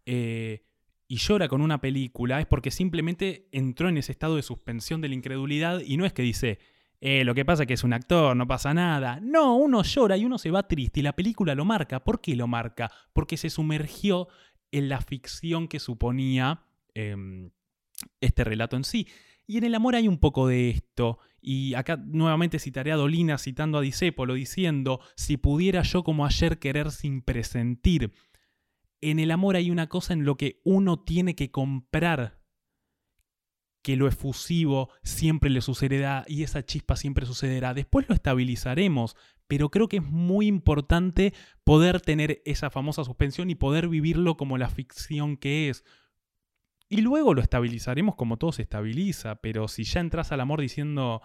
[0.07, 0.65] eh,
[1.09, 5.09] y llora con una película, es porque simplemente entró en ese estado de suspensión de
[5.09, 6.61] la incredulidad y no es que dice,
[7.01, 9.21] eh, lo que pasa es que es un actor, no pasa nada.
[9.23, 12.05] No, uno llora y uno se va triste y la película lo marca.
[12.05, 12.91] ¿Por qué lo marca?
[13.13, 14.29] Porque se sumergió
[14.71, 16.63] en la ficción que suponía...
[16.95, 17.51] Em,
[18.21, 19.09] este relato en sí.
[19.47, 21.19] Y en el amor hay un poco de esto.
[21.41, 26.59] Y acá nuevamente citaré a Dolina citando a Disépolo diciendo, si pudiera yo como ayer
[26.59, 28.13] querer sin presentir.
[29.01, 32.40] En el amor hay una cosa en lo que uno tiene que comprar
[33.83, 37.75] que lo efusivo siempre le sucederá y esa chispa siempre sucederá.
[37.75, 39.17] Después lo estabilizaremos,
[39.49, 41.33] pero creo que es muy importante
[41.65, 45.85] poder tener esa famosa suspensión y poder vivirlo como la ficción que es.
[46.89, 51.23] Y luego lo estabilizaremos como todo se estabiliza, pero si ya entras al amor diciendo,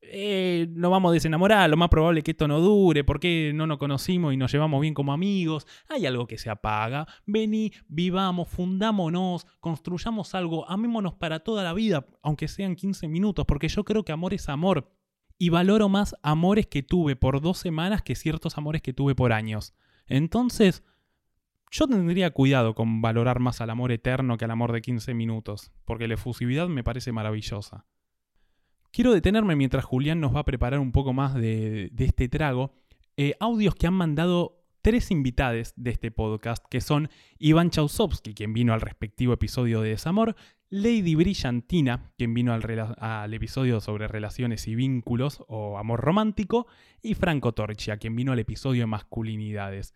[0.00, 3.66] eh, nos vamos a desenamorar, lo más probable es que esto no dure, porque no
[3.66, 8.48] nos conocimos y nos llevamos bien como amigos, hay algo que se apaga, vení, vivamos,
[8.48, 14.04] fundámonos, construyamos algo, amémonos para toda la vida, aunque sean 15 minutos, porque yo creo
[14.04, 14.92] que amor es amor.
[15.40, 19.32] Y valoro más amores que tuve por dos semanas que ciertos amores que tuve por
[19.32, 19.72] años.
[20.08, 20.82] Entonces,
[21.70, 25.70] yo tendría cuidado con valorar más al amor eterno que al amor de 15 minutos,
[25.84, 27.86] porque la efusividad me parece maravillosa.
[28.90, 32.72] Quiero detenerme mientras Julián nos va a preparar un poco más de, este trago.
[33.16, 38.52] Eh, audios que han mandado tres invitades de este podcast, que son Iván Chausovsky, quien
[38.52, 40.36] vino al respectivo episodio de Desamor,
[40.70, 46.66] Lady Brillantina, quien vino al, episodio sobre relaciones y vínculos o amor romántico,
[47.02, 49.94] y Franco Torchia, quien vino al episodio de masculinidades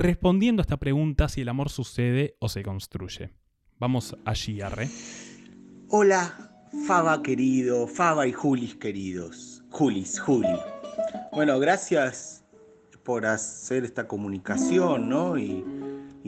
[0.00, 3.30] respondiendo a esta pregunta si el amor sucede o se construye.
[3.78, 4.88] Vamos allí, Arre.
[5.88, 6.49] Hola,
[6.86, 9.62] Faba querido, Faba y Julis queridos.
[9.70, 10.48] Julis, Juli.
[11.32, 12.44] Bueno, gracias
[13.02, 15.38] por hacer esta comunicación, ¿no?
[15.38, 15.64] Y,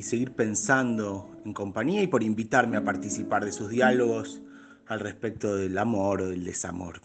[0.03, 4.43] seguir pensando en compañía y por invitarme a participar de sus diálogos
[4.89, 7.01] al respecto del amor o del desamor.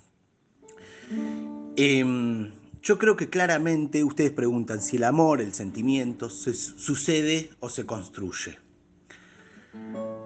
[1.76, 7.70] Em, yo creo que claramente ustedes preguntan si el amor, el sentimiento, se sucede o
[7.70, 8.58] se construye.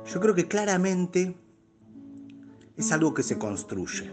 [0.05, 1.35] Yo creo que claramente
[2.77, 4.11] es algo que se construye.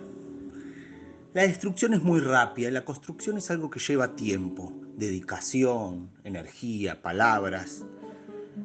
[1.35, 7.85] La destrucción es muy rápida, la construcción es algo que lleva tiempo, dedicación, energía, palabras.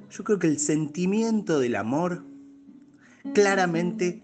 [0.10, 2.24] Yo creo que el sentimiento del amor
[3.34, 4.24] claramente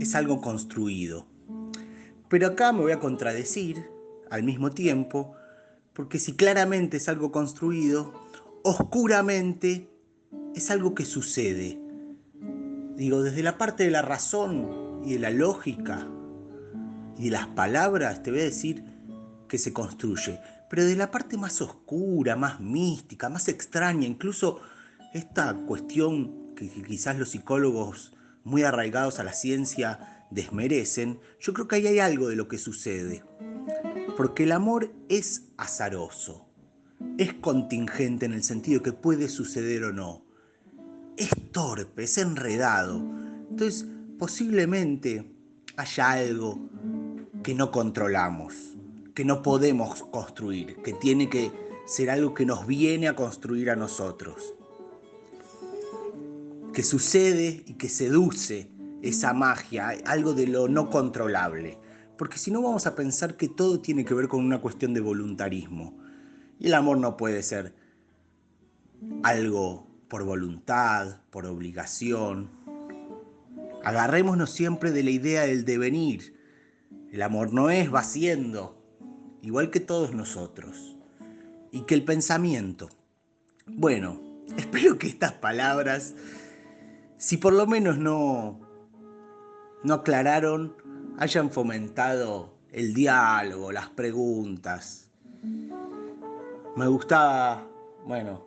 [0.00, 1.26] es algo construido.
[2.28, 3.84] Pero acá me voy a contradecir
[4.30, 5.34] al mismo tiempo,
[5.92, 8.12] porque si claramente es algo construido,
[8.64, 9.90] oscuramente
[10.54, 11.78] es algo que sucede.
[12.96, 16.06] Digo, desde la parte de la razón y de la lógica
[17.16, 18.84] y de las palabras, te voy a decir
[19.48, 20.38] que se construye.
[20.68, 24.60] Pero de la parte más oscura, más mística, más extraña, incluso
[25.14, 28.12] esta cuestión que quizás los psicólogos
[28.44, 32.58] muy arraigados a la ciencia desmerecen, yo creo que ahí hay algo de lo que
[32.58, 33.24] sucede.
[34.16, 36.46] Porque el amor es azaroso,
[37.16, 40.26] es contingente en el sentido que puede suceder o no.
[41.16, 42.98] Es torpe, es enredado.
[43.50, 43.86] Entonces,
[44.18, 45.32] posiblemente
[45.76, 46.68] haya algo
[47.42, 48.54] que no controlamos,
[49.14, 51.52] que no podemos construir, que tiene que
[51.86, 54.54] ser algo que nos viene a construir a nosotros.
[56.72, 58.70] Que sucede y que seduce
[59.02, 61.78] esa magia, algo de lo no controlable.
[62.16, 65.00] porque si no vamos a pensar que todo tiene que ver con una cuestión de
[65.00, 65.96] voluntarismo.
[66.58, 67.76] Y el amor no puede ser
[69.22, 72.50] algo por voluntad, por obligación.
[73.84, 76.36] Agarrémonos siempre de la idea del devenir.
[77.12, 78.76] El amor no es va siendo,
[79.42, 80.96] igual que todos nosotros.
[81.70, 82.88] Y que el pensamiento.
[83.66, 84.20] Bueno,
[84.56, 86.14] espero que estas palabras,
[87.16, 88.60] si por lo menos no,
[89.84, 90.76] no aclararon,
[91.18, 95.10] hayan fomentado el diálogo, las preguntas.
[96.76, 97.66] Me gustaba,
[98.06, 98.46] bueno,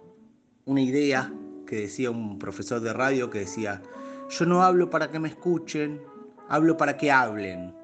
[0.65, 1.33] una idea
[1.65, 3.81] que decía un profesor de radio que decía,
[4.31, 6.01] yo no hablo para que me escuchen,
[6.47, 7.75] hablo para que hablen.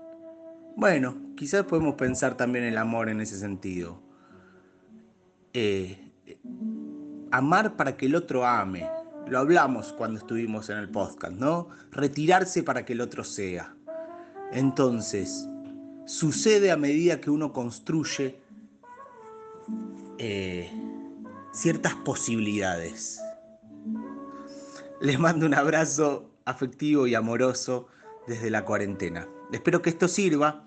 [0.77, 4.01] Bueno, quizás podemos pensar también el amor en ese sentido.
[5.53, 6.11] Eh,
[7.31, 8.89] amar para que el otro ame.
[9.27, 11.67] Lo hablamos cuando estuvimos en el podcast, ¿no?
[11.91, 13.75] Retirarse para que el otro sea.
[14.53, 15.49] Entonces,
[16.05, 18.39] sucede a medida que uno construye
[20.17, 20.71] eh,
[21.51, 23.21] ciertas posibilidades.
[25.01, 27.87] Les mando un abrazo afectivo y amoroso
[28.25, 29.27] desde la cuarentena.
[29.51, 30.65] Espero que esto sirva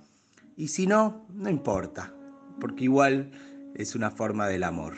[0.57, 2.15] y si no, no importa,
[2.61, 3.31] porque igual
[3.75, 4.95] es una forma del amor,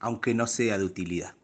[0.00, 1.36] aunque no sea de utilidad.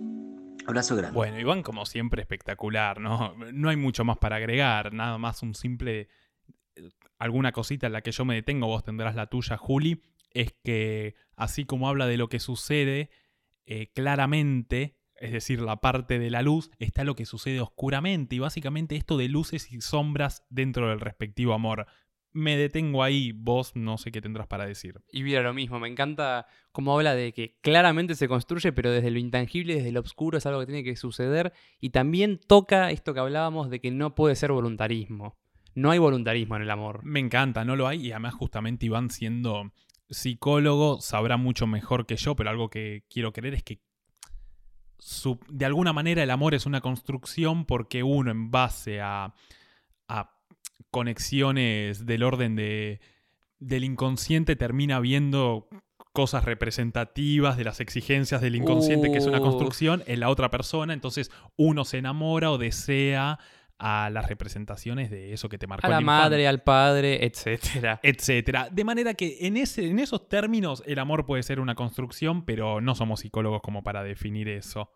[0.67, 1.17] Abrazo grande.
[1.17, 3.35] Bueno, Iván, como siempre, espectacular, ¿no?
[3.53, 6.09] No hay mucho más para agregar, nada más un simple.
[7.19, 11.15] alguna cosita en la que yo me detengo, vos tendrás la tuya, Juli, es que
[11.37, 13.11] así como habla de lo que sucede,
[13.65, 18.39] eh, claramente, es decir, la parte de la luz, está lo que sucede oscuramente y
[18.41, 21.87] básicamente esto de luces y sombras dentro del respectivo amor.
[22.33, 25.01] Me detengo ahí, vos no sé qué tendrás para decir.
[25.13, 29.13] Y mira lo mismo, me encanta cómo habla de que claramente se construye, pero desde
[29.13, 31.53] lo intangible, desde lo oscuro es algo que tiene que suceder.
[31.79, 35.39] Y también toca esto que hablábamos de que no puede ser voluntarismo.
[35.77, 37.05] No hay voluntarismo en el amor.
[37.05, 38.07] Me encanta, no lo hay.
[38.07, 39.73] Y además justamente Iván siendo
[40.11, 43.81] psicólogo sabrá mucho mejor que yo, pero algo que quiero creer es que
[45.49, 49.35] de alguna manera el amor es una construcción porque uno en base a,
[50.09, 50.31] a
[50.91, 53.01] conexiones del orden de,
[53.59, 55.69] del inconsciente termina viendo
[56.13, 60.93] cosas representativas de las exigencias del inconsciente, que es una construcción, en la otra persona.
[60.93, 63.39] Entonces uno se enamora o desea
[63.85, 65.89] a las representaciones de eso que te marcó.
[65.89, 67.99] A la madre, al padre, etcétera.
[68.05, 68.69] Etcétera.
[68.71, 72.81] De manera que en, ese, en esos términos el amor puede ser una construcción, pero
[72.81, 74.93] no somos psicólogos como para definir eso.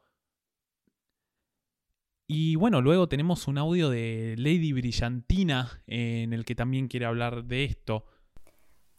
[2.29, 7.45] Y bueno, luego tenemos un audio de Lady Brillantina en el que también quiere hablar
[7.45, 8.07] de esto.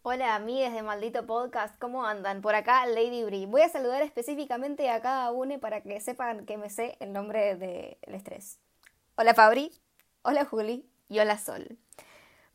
[0.02, 2.42] Hola amigues de Maldito Podcast, ¿cómo andan?
[2.42, 3.46] Por acá Lady Bri.
[3.46, 7.56] Voy a saludar específicamente a cada uno para que sepan que me sé el nombre
[7.56, 8.60] del estrés.
[9.20, 9.72] Hola Fabri,
[10.22, 11.80] hola Juli y hola Sol.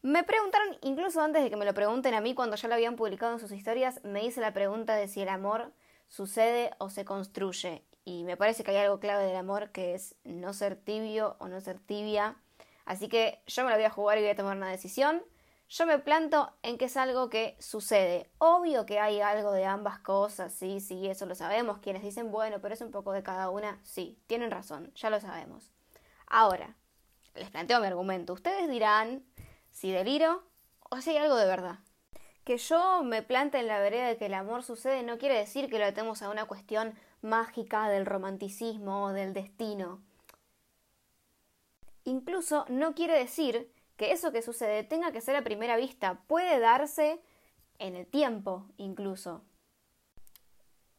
[0.01, 2.95] Me preguntaron, incluso antes de que me lo pregunten a mí, cuando ya lo habían
[2.95, 5.73] publicado en sus historias, me hice la pregunta de si el amor
[6.07, 7.85] sucede o se construye.
[8.05, 11.49] Y me parece que hay algo clave del amor que es no ser tibio o
[11.49, 12.37] no ser tibia.
[12.85, 15.21] Así que yo me la voy a jugar y voy a tomar una decisión.
[15.69, 18.31] Yo me planto en que es algo que sucede.
[18.39, 21.79] Obvio que hay algo de ambas cosas, sí, sí, eso lo sabemos.
[21.79, 25.19] Quienes dicen, bueno, pero es un poco de cada una, sí, tienen razón, ya lo
[25.19, 25.73] sabemos.
[26.35, 26.75] Ahora,
[27.35, 28.33] les planteo mi argumento.
[28.33, 29.23] Ustedes dirán
[29.71, 30.43] si deliro
[30.91, 31.81] o si hay algo de verdad.
[32.45, 35.69] Que yo me plante en la vereda de que el amor sucede no quiere decir
[35.69, 40.01] que lo atemos a una cuestión mágica del romanticismo o del destino.
[42.05, 46.23] Incluso no quiere decir que eso que sucede tenga que ser a primera vista.
[46.29, 47.21] Puede darse
[47.79, 49.43] en el tiempo, incluso.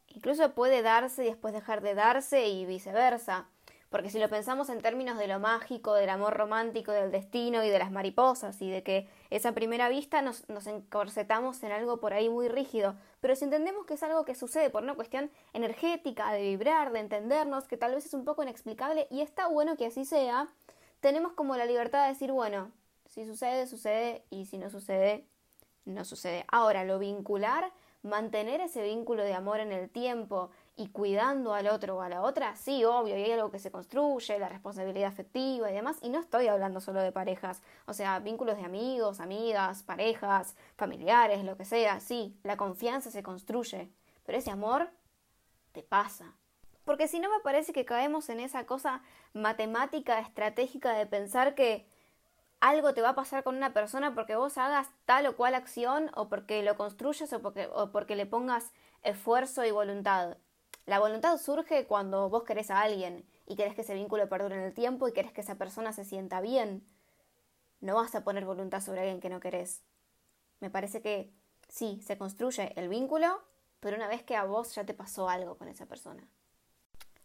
[0.06, 3.48] Incluso puede darse y después dejar de darse y viceversa.
[3.94, 7.70] Porque si lo pensamos en términos de lo mágico, del amor romántico, del destino y
[7.70, 12.12] de las mariposas y de que esa primera vista nos, nos encorsetamos en algo por
[12.12, 16.32] ahí muy rígido, pero si entendemos que es algo que sucede por una cuestión energética,
[16.32, 19.86] de vibrar, de entendernos, que tal vez es un poco inexplicable y está bueno que
[19.86, 20.48] así sea,
[20.98, 22.72] tenemos como la libertad de decir, bueno,
[23.08, 25.24] si sucede, sucede y si no sucede,
[25.84, 26.44] no sucede.
[26.48, 27.70] Ahora, lo vincular,
[28.02, 32.22] mantener ese vínculo de amor en el tiempo, y cuidando al otro o a la
[32.22, 36.08] otra, sí, obvio, y hay algo que se construye, la responsabilidad afectiva y demás, y
[36.08, 41.56] no estoy hablando solo de parejas, o sea, vínculos de amigos, amigas, parejas, familiares, lo
[41.56, 43.92] que sea, sí, la confianza se construye,
[44.26, 44.90] pero ese amor
[45.72, 46.34] te pasa.
[46.84, 49.02] Porque si no me parece que caemos en esa cosa
[49.32, 51.86] matemática, estratégica de pensar que
[52.60, 56.10] algo te va a pasar con una persona porque vos hagas tal o cual acción
[56.14, 58.72] o porque lo construyas o porque, o porque le pongas
[59.02, 60.38] esfuerzo y voluntad.
[60.86, 64.62] La voluntad surge cuando vos querés a alguien y querés que ese vínculo perdure en
[64.62, 66.84] el tiempo y querés que esa persona se sienta bien.
[67.80, 69.82] No vas a poner voluntad sobre alguien que no querés.
[70.60, 71.32] Me parece que
[71.68, 73.42] sí, se construye el vínculo,
[73.80, 76.26] pero una vez que a vos ya te pasó algo con esa persona.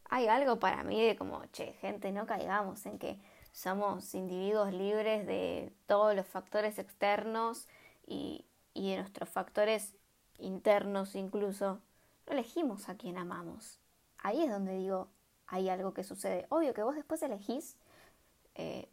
[0.09, 3.19] Hay algo para mí de como, che, gente, no caigamos en que
[3.51, 7.67] somos individuos libres de todos los factores externos
[8.07, 9.93] y, y de nuestros factores
[10.37, 11.81] internos incluso.
[12.29, 13.79] No elegimos a quien amamos.
[14.19, 15.09] Ahí es donde digo,
[15.47, 16.45] hay algo que sucede.
[16.49, 17.75] Obvio que vos después elegís
[18.53, 18.87] eh,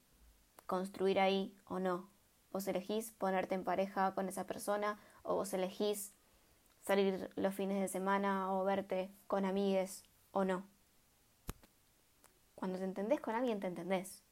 [0.64, 2.08] construir ahí o no.
[2.50, 6.14] Vos elegís ponerte en pareja con esa persona o vos elegís
[6.80, 10.64] salir los fines de semana o verte con amigues o no.
[12.54, 14.22] Cuando te entendés con alguien, te entendés.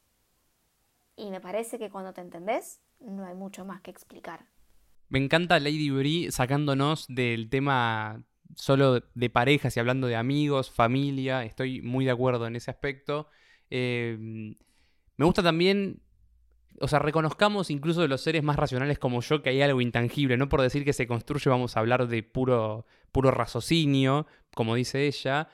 [1.14, 4.46] Y me parece que cuando te entendés, no hay mucho más que explicar.
[5.10, 8.24] Me encanta Lady Brie sacándonos del tema
[8.56, 11.44] solo de parejas y hablando de amigos, familia.
[11.44, 13.28] Estoy muy de acuerdo en ese aspecto.
[13.70, 14.16] Eh,
[15.16, 16.02] me gusta también,
[16.80, 20.36] o sea, reconozcamos incluso de los seres más racionales como yo que hay algo intangible.
[20.36, 25.06] No por decir que se construye vamos a hablar de puro, puro raciocinio, como dice
[25.06, 25.48] ella.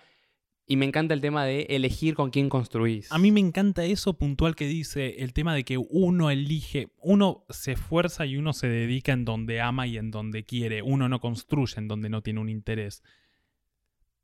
[0.70, 3.10] Y me encanta el tema de elegir con quién construís.
[3.10, 7.44] A mí me encanta eso puntual que dice, el tema de que uno elige, uno
[7.50, 11.18] se esfuerza y uno se dedica en donde ama y en donde quiere, uno no
[11.18, 13.02] construye en donde no tiene un interés.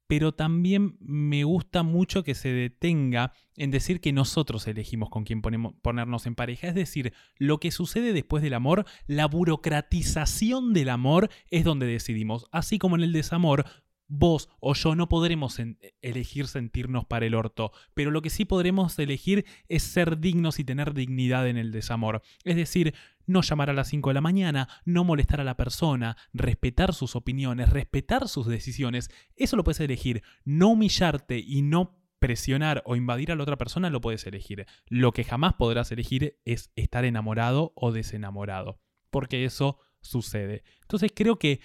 [0.07, 5.43] Pero también me gusta mucho que se detenga en decir que nosotros elegimos con quién
[5.43, 6.69] ponernos en pareja.
[6.69, 12.47] Es decir, lo que sucede después del amor, la burocratización del amor es donde decidimos.
[12.53, 13.65] Así como en el desamor,
[14.09, 15.59] vos o yo no podremos
[16.03, 20.65] elegir sentirnos para el orto, pero lo que sí podremos elegir es ser dignos y
[20.65, 22.23] tener dignidad en el desamor.
[22.45, 22.95] Es decir,
[23.27, 27.17] no llamar a las 5 de la mañana, no molestar a la persona, respetar sus
[27.17, 29.11] opiniones, respetar sus decisiones.
[29.35, 30.23] Eso lo puedes elegir.
[30.45, 34.67] No humillarte y no presionar o invadir a la otra persona lo puedes elegir.
[34.89, 38.81] Lo que jamás podrás elegir es estar enamorado o desenamorado,
[39.11, 40.63] porque eso sucede.
[40.83, 41.61] Entonces creo que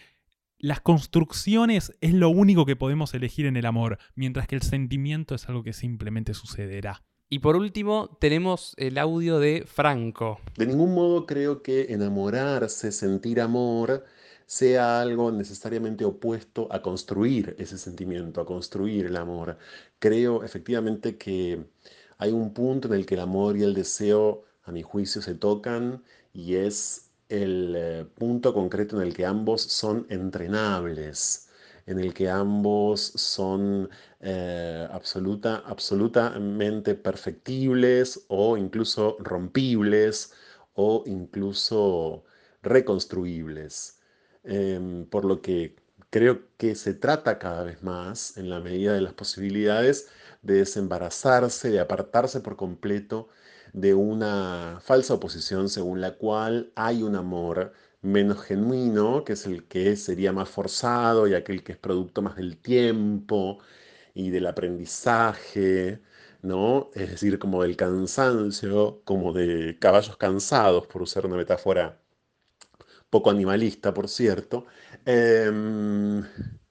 [0.62, 5.34] las construcciones es lo único que podemos elegir en el amor, mientras que el sentimiento
[5.34, 7.03] es algo que simplemente sucederá.
[7.30, 10.39] Y por último, tenemos el audio de Franco.
[10.57, 14.05] De ningún modo creo que enamorarse, sentir amor,
[14.45, 19.57] sea algo necesariamente opuesto a construir ese sentimiento, a construir el amor.
[19.97, 21.66] Creo efectivamente que
[22.18, 25.34] hay un punto en el que el amor y el deseo, a mi juicio, se
[25.34, 26.03] tocan
[26.34, 31.50] y es el eh, punto concreto en el que ambos son entrenables,
[31.86, 40.34] en el que ambos son eh, absoluta, absolutamente perfectibles o incluso rompibles
[40.74, 42.24] o incluso
[42.62, 44.00] reconstruibles.
[44.44, 45.76] Em, por lo que
[46.10, 50.10] creo que se trata cada vez más, en la medida de las posibilidades,
[50.42, 53.30] de desembarazarse, de apartarse por completo
[53.74, 59.66] de una falsa oposición según la cual hay un amor menos genuino, que es el
[59.68, 63.60] que sería más forzado y aquel que es producto más del tiempo
[64.14, 66.02] y del aprendizaje,
[66.42, 66.90] ¿no?
[66.96, 72.00] Es decir, como del cansancio, como de caballos cansados, por usar una metáfora
[73.10, 74.66] poco animalista, por cierto,
[75.06, 76.24] em,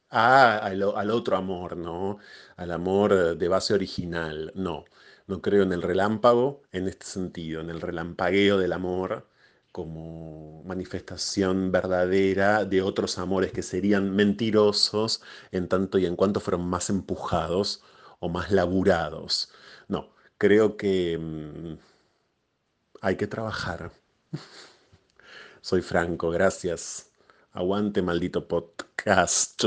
[0.08, 2.18] al, al, otro amor, ¿no?
[2.56, 4.84] Al amor de base original, no.
[5.30, 9.28] No creo en el relámpago en este sentido, en el relampagueo del amor
[9.70, 15.22] como manifestación verdadera de otros amores que serían mentirosos
[15.52, 17.80] en tanto y en cuanto fueron más empujados
[18.18, 19.52] o más laburados.
[19.86, 21.78] No, creo que mm,
[23.00, 23.92] hay que trabajar.
[25.60, 27.12] Soy Franco, gracias.
[27.52, 29.62] Aguante maldito podcast.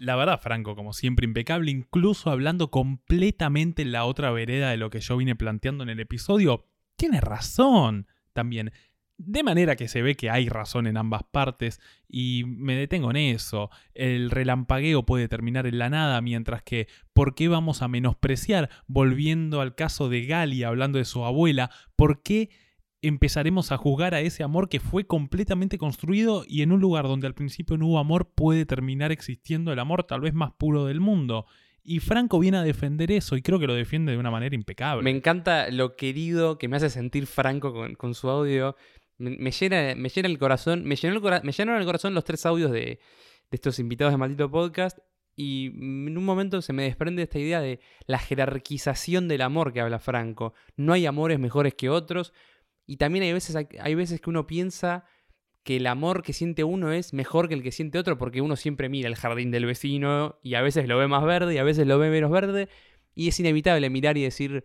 [0.00, 4.88] La verdad, Franco, como siempre, impecable, incluso hablando completamente en la otra vereda de lo
[4.88, 6.64] que yo vine planteando en el episodio.
[6.96, 8.72] Tiene razón también.
[9.18, 13.18] De manera que se ve que hay razón en ambas partes y me detengo en
[13.18, 13.68] eso.
[13.92, 19.60] El relampagueo puede terminar en la nada, mientras que ¿por qué vamos a menospreciar, volviendo
[19.60, 22.48] al caso de Gali hablando de su abuela, por qué
[23.02, 27.26] empezaremos a juzgar a ese amor que fue completamente construido y en un lugar donde
[27.26, 31.00] al principio no hubo amor puede terminar existiendo el amor tal vez más puro del
[31.00, 31.46] mundo.
[31.82, 35.02] Y Franco viene a defender eso y creo que lo defiende de una manera impecable.
[35.02, 38.76] Me encanta lo querido que me hace sentir Franco con, su audio.
[39.16, 40.96] Me, llena, me llena el corazón, me,
[41.42, 43.00] me llenaron el corazón los tres audios de, de
[43.50, 44.98] estos invitados de Maldito Podcast
[45.36, 49.80] y en un momento se me desprende esta idea de la jerarquización del amor que
[49.80, 50.52] habla Franco.
[50.76, 52.34] No hay amores mejores que otros,
[52.86, 55.04] y también hay veces, hay veces que uno piensa
[55.62, 58.56] que el amor que siente uno es mejor que el que siente otro porque uno
[58.56, 61.64] siempre mira el jardín del vecino y a veces lo ve más verde y a
[61.64, 62.68] veces lo ve menos verde
[63.14, 64.64] y es inevitable mirar y decir,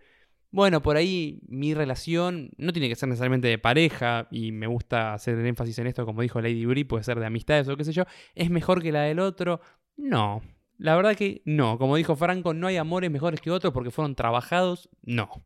[0.52, 5.14] bueno, por ahí mi relación no tiene que ser necesariamente de pareja, y me gusta
[5.14, 7.84] hacer el énfasis en esto, como dijo Lady Brie, puede ser de amistades o qué
[7.84, 8.04] sé yo,
[8.36, 9.60] es mejor que la del otro.
[9.98, 10.42] No,
[10.78, 11.78] la verdad que no.
[11.78, 14.90] Como dijo Franco, no hay amores mejores que otros porque fueron trabajados.
[15.02, 15.46] No.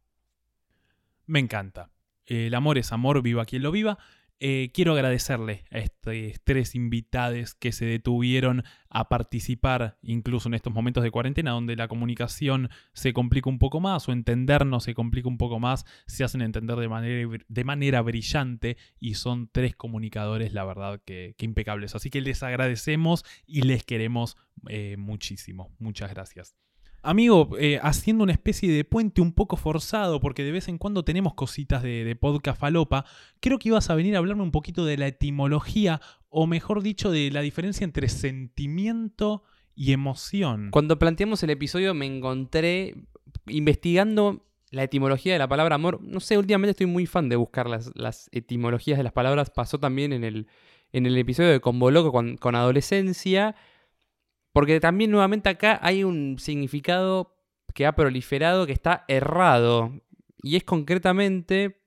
[1.25, 1.91] Me encanta.
[2.29, 3.97] El amor es amor, viva quien lo viva.
[4.41, 6.13] Eh, quiero agradecerle a estos
[6.45, 11.89] tres invitados que se detuvieron a participar, incluso en estos momentos de cuarentena, donde la
[11.89, 16.41] comunicación se complica un poco más o entendernos se complica un poco más, se hacen
[16.41, 21.95] entender de manera, de manera brillante y son tres comunicadores, la verdad, que, impecables.
[21.95, 24.37] Así que les agradecemos y les queremos
[24.69, 25.75] eh, muchísimo.
[25.79, 26.55] Muchas gracias.
[27.01, 31.03] Amigo, eh, haciendo una especie de puente un poco forzado, porque de vez en cuando
[31.03, 33.05] tenemos cositas de, podcast falopa,
[33.39, 37.09] creo que ibas a venir a hablarme un poquito de la etimología, o mejor dicho,
[37.09, 39.43] de la diferencia entre sentimiento
[39.75, 40.71] y emoción.
[40.71, 42.95] Cuando planteamos el episodio me encontré
[43.47, 46.01] investigando la etimología de la palabra amor.
[46.01, 49.49] No sé, últimamente estoy muy fan de buscar las, etimologías de las palabras.
[49.49, 50.47] Pasó también en el,
[50.91, 53.55] en el episodio de Combo Loco con, con adolescencia.
[54.53, 57.35] Porque también nuevamente acá hay un significado
[57.73, 59.93] que ha proliferado que está errado.
[60.41, 61.79] Y es concretamente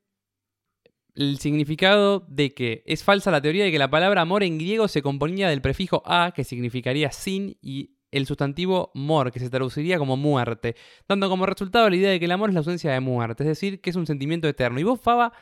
[1.14, 4.88] el significado de que es falsa la teoría de que la palabra amor en griego
[4.88, 9.98] se componía del prefijo a, que significaría sin, y el sustantivo mor, que se traduciría
[9.98, 10.76] como muerte,
[11.08, 13.48] dando como resultado la idea de que el amor es la ausencia de muerte, es
[13.48, 14.78] decir, que es un sentimiento eterno.
[14.78, 15.32] Y vos, Faba,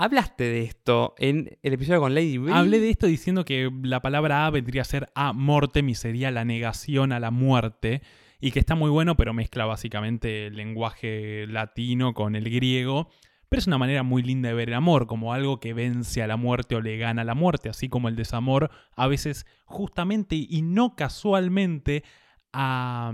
[0.00, 2.54] Hablaste de esto en el episodio con Lady Brie.
[2.54, 6.30] Hablé de esto diciendo que la palabra a vendría a ser a mortem y sería
[6.30, 8.00] la negación a la muerte.
[8.40, 13.08] Y que está muy bueno, pero mezcla básicamente el lenguaje latino con el griego.
[13.48, 16.28] Pero es una manera muy linda de ver el amor, como algo que vence a
[16.28, 20.36] la muerte o le gana a la muerte, así como el desamor a veces justamente
[20.36, 22.04] y no casualmente
[22.52, 23.12] a,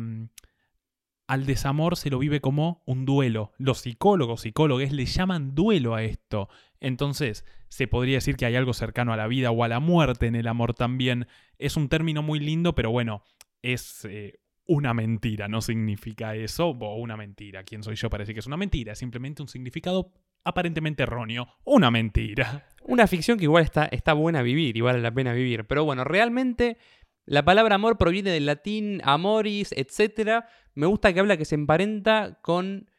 [1.27, 3.53] al desamor se lo vive como un duelo.
[3.59, 6.49] Los psicólogos, psicólogos le llaman duelo a esto.
[6.85, 10.27] Entonces, se podría decir que hay algo cercano a la vida o a la muerte
[10.27, 11.27] en el amor también.
[11.59, 13.25] Es un término muy lindo, pero bueno,
[13.63, 17.63] es eh, una mentira, no significa eso, o una mentira.
[17.65, 18.93] ¿Quién soy yo para decir que es una mentira?
[18.93, 20.13] Es simplemente un significado
[20.45, 21.49] aparentemente erróneo.
[21.65, 22.67] Una mentira.
[22.83, 25.65] Una ficción que igual está, está buena vivir y vale la pena vivir.
[25.65, 26.77] Pero bueno, realmente
[27.25, 30.45] la palabra amor proviene del latín amoris, etc.
[30.75, 32.91] Me gusta que habla que se emparenta con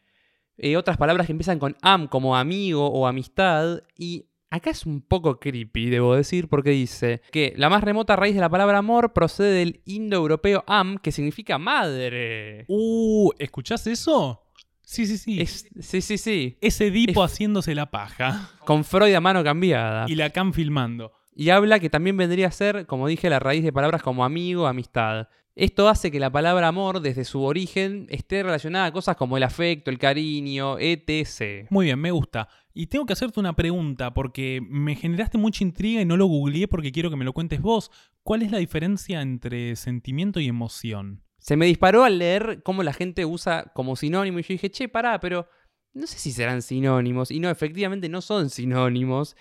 [0.57, 3.83] eh, otras palabras que empiezan con am, como amigo o amistad.
[3.97, 8.35] Y acá es un poco creepy, debo decir, porque dice que la más remota raíz
[8.35, 12.65] de la palabra amor procede del indoeuropeo am, que significa madre.
[12.67, 14.41] Uh, ¿escuchás eso?
[14.85, 15.45] Sí, sí, sí.
[15.45, 16.57] sí, sí, sí.
[16.61, 18.51] Ese Edipo haciéndose la paja.
[18.65, 20.05] Con Freud a mano cambiada.
[20.07, 21.11] Y la Cam filmando.
[21.35, 24.67] Y habla que también vendría a ser, como dije, la raíz de palabras como amigo,
[24.67, 25.27] amistad.
[25.55, 29.43] Esto hace que la palabra amor, desde su origen, esté relacionada a cosas como el
[29.43, 31.67] afecto, el cariño, etc.
[31.69, 32.49] Muy bien, me gusta.
[32.73, 36.67] Y tengo que hacerte una pregunta, porque me generaste mucha intriga y no lo googleé
[36.67, 37.89] porque quiero que me lo cuentes vos.
[38.21, 41.23] ¿Cuál es la diferencia entre sentimiento y emoción?
[41.37, 44.89] Se me disparó al leer cómo la gente usa como sinónimo y yo dije, che,
[44.89, 45.47] pará, pero
[45.93, 47.31] no sé si serán sinónimos.
[47.31, 49.37] Y no, efectivamente no son sinónimos.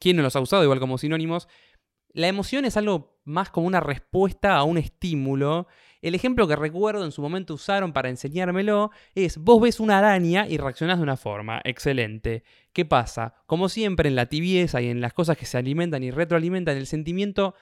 [0.00, 1.46] ¿Quién no los ha usado igual como sinónimos?
[2.12, 5.66] La emoción es algo más como una respuesta a un estímulo.
[6.02, 10.46] El ejemplo que recuerdo en su momento usaron para enseñármelo es, vos ves una araña
[10.46, 11.60] y reaccionás de una forma.
[11.64, 12.44] Excelente.
[12.72, 13.34] ¿Qué pasa?
[13.46, 16.86] Como siempre en la tibieza y en las cosas que se alimentan y retroalimentan, el
[16.86, 17.54] sentimiento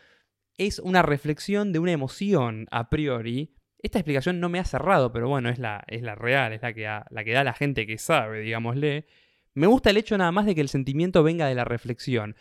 [0.59, 3.55] es una reflexión de una emoción a priori.
[3.79, 6.73] Esta explicación no me ha cerrado, pero bueno, es la, es la real, es la
[6.73, 9.07] que, la que da la gente que sabe, digámosle.
[9.55, 12.37] Me gusta el hecho nada más de que el sentimiento venga de la reflexión.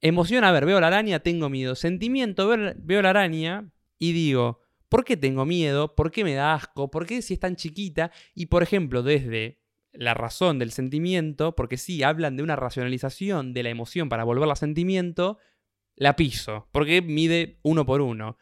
[0.00, 1.74] Emoción, a ver, veo la araña, tengo miedo.
[1.74, 5.94] Sentimiento, veo la araña y digo, ¿por qué tengo miedo?
[5.94, 6.90] ¿Por qué me da asco?
[6.90, 8.12] ¿Por qué si es tan chiquita?
[8.34, 9.60] Y por ejemplo, desde
[9.92, 14.52] la razón del sentimiento, porque sí, hablan de una racionalización de la emoción para volverla
[14.52, 15.38] a sentimiento,
[15.94, 18.36] la piso, porque mide uno por uno.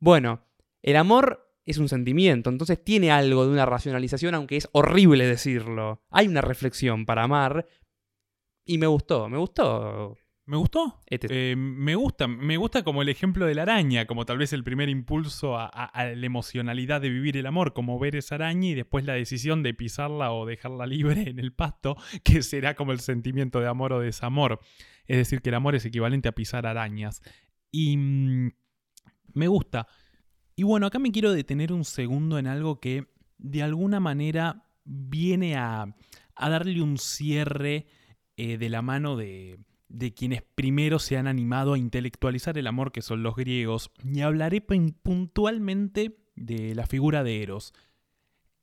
[0.00, 0.44] Bueno,
[0.82, 6.02] el amor es un sentimiento, entonces tiene algo de una racionalización, aunque es horrible decirlo.
[6.10, 7.68] Hay una reflexión para amar
[8.64, 10.16] y me gustó, me gustó.
[10.48, 10.98] ¿Me gustó?
[11.04, 14.54] Este eh, me gusta, me gusta como el ejemplo de la araña, como tal vez
[14.54, 18.74] el primer impulso a, la emocionalidad de vivir el amor, como ver esa araña y
[18.74, 23.00] después la decisión de pisarla o dejarla libre en el pasto, que será como el
[23.00, 24.60] sentimiento de amor o desamor.
[25.06, 27.20] Es decir, que el amor es equivalente a pisar arañas.
[27.70, 28.52] Y mm,
[29.34, 29.86] me gusta.
[30.56, 35.56] Y bueno, acá me quiero detener un segundo en algo que de alguna manera viene
[35.56, 35.94] a,
[36.40, 37.86] darle un cierre
[38.38, 39.58] eh, de la mano de,
[39.88, 44.20] de quienes primero se han animado a intelectualizar el amor, que son los griegos, y
[44.20, 47.72] hablaré puntualmente de la figura de Eros.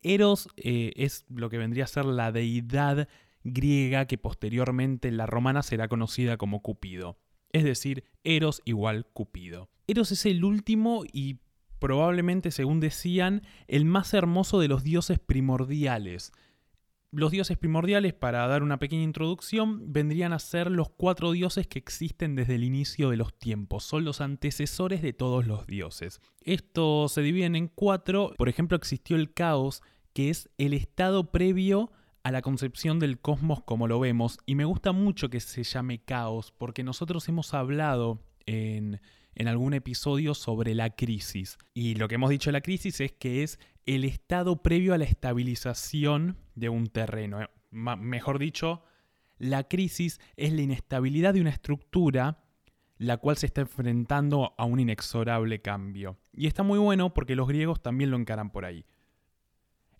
[0.01, 3.07] Eros eh, es lo que vendría a ser la deidad
[3.43, 7.17] griega que posteriormente en la romana será conocida como Cupido.
[7.51, 9.69] Es decir, Eros igual Cupido.
[9.87, 11.39] Eros es el último y
[11.79, 16.31] probablemente, según decían, el más hermoso de los dioses primordiales.
[17.15, 21.79] Los dioses primordiales, para dar una pequeña introducción, vendrían a ser los cuatro dioses que
[21.79, 23.85] existen desde el inicio de los tiempos.
[23.85, 26.19] Son los antecesores de todos los dioses.
[26.41, 28.33] Estos se dividen en cuatro.
[28.37, 31.89] Por ejemplo, existió el caos, que es el estado previo
[32.23, 34.37] a la concepción del cosmos como lo vemos.
[34.45, 38.99] Y me gusta mucho que se llame caos, porque nosotros hemos hablado en,
[39.35, 41.57] en algún episodio sobre la crisis.
[41.73, 44.97] Y lo que hemos dicho de la crisis es que es el estado previo a
[44.97, 47.41] la estabilización de un terreno.
[47.41, 48.83] Eh, mejor dicho,
[49.37, 52.41] la crisis es la inestabilidad de una estructura
[52.97, 56.17] la cual se está enfrentando a un inexorable cambio.
[56.33, 58.85] Y está muy bueno porque los griegos también lo encaran por ahí.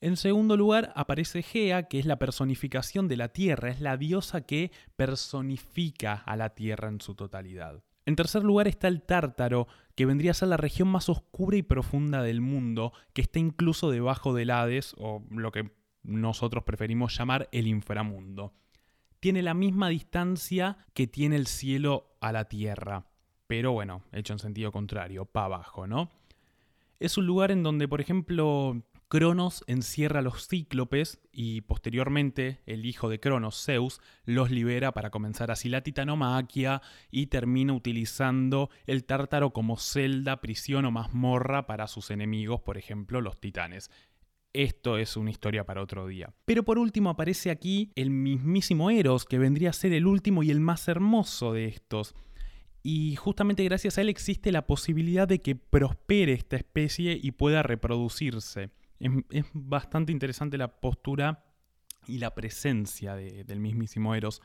[0.02, 4.42] En segundo lugar aparece Gea, que es la personificación de la tierra, es la diosa
[4.42, 7.84] que personifica a la tierra en su totalidad.
[8.06, 11.64] En tercer lugar está el Tártaro, que vendría a ser la región más oscura y
[11.64, 15.72] profunda del mundo, que está incluso debajo del Hades, o lo que
[16.04, 18.54] nosotros preferimos llamar el inframundo.
[19.20, 23.08] Tiene la misma distancia que tiene el cielo a la tierra,
[23.48, 26.12] pero bueno, hecho en sentido contrario, para abajo, ¿no?
[27.00, 32.86] Es un lugar en donde, por ejemplo, Cronos encierra a los cíclopes y posteriormente el
[32.86, 36.82] hijo de Cronos, Zeus, los libera para comenzar así la titanomaquia
[37.12, 43.22] y termina utilizando el tártaro como celda, prisión o mazmorra para sus enemigos, por ejemplo
[43.22, 43.92] los titanes.
[44.54, 46.34] Esto es una historia para otro día.
[46.46, 50.50] Pero por último aparece aquí el mismísimo Eros, que vendría a ser el último y
[50.50, 52.16] el más hermoso de estos.
[52.82, 57.64] Y justamente gracias a él existe la posibilidad de que prospere esta especie y pueda
[57.64, 58.72] reproducirse.
[59.30, 61.46] Es, bastante interesante la postura
[62.08, 64.42] y la presencia del mismísimo Eros.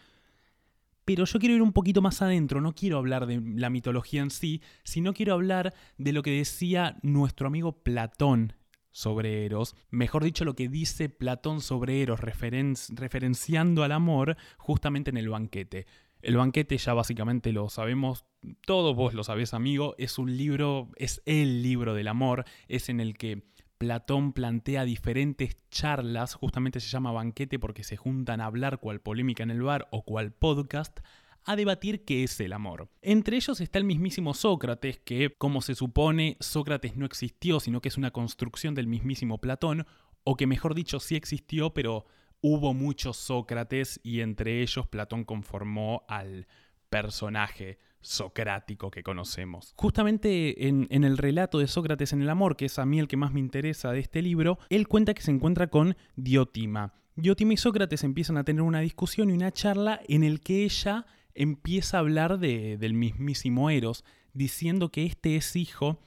[1.04, 4.30] Pero yo quiero ir un poquito más adentro, no quiero hablar de la mitología en
[4.30, 8.54] sí, sino quiero hablar de lo que decía nuestro amigo Platón
[8.92, 15.16] sobre Eros, mejor dicho lo que dice Platón sobre Eros, referenciando al amor justamente en
[15.16, 15.86] el banquete.
[16.22, 18.26] El banquete ya básicamente lo sabemos,
[18.66, 23.00] todos vos lo sabés amigo, es un libro, es el libro del amor, es en
[23.00, 23.42] el que
[23.80, 29.42] Platón plantea diferentes charlas, justamente se llama banquete porque se juntan a hablar cual polémica
[29.42, 31.00] en el bar o cual podcast,
[31.44, 32.90] a debatir qué es el amor.
[33.00, 37.88] Entre ellos está el mismísimo Sócrates, que, como se supone, Sócrates no existió, sino que
[37.88, 39.86] es una construcción del mismísimo Platón,
[40.24, 42.04] o que mejor dicho sí existió, pero
[42.42, 46.48] hubo muchos Sócrates y entre ellos Platón conformó al
[46.90, 49.74] personaje socrático que conocemos.
[49.76, 53.16] Justamente en, el relato de Sócrates en el amor, que es a mí el que
[53.16, 56.94] más me interesa de este libro, él cuenta que se encuentra con Diotima.
[57.16, 61.06] Diotima y Sócrates empiezan a tener una discusión y una charla en el que ella
[61.34, 66.00] empieza a hablar de, del mismísimo Eros, diciendo que este es hijo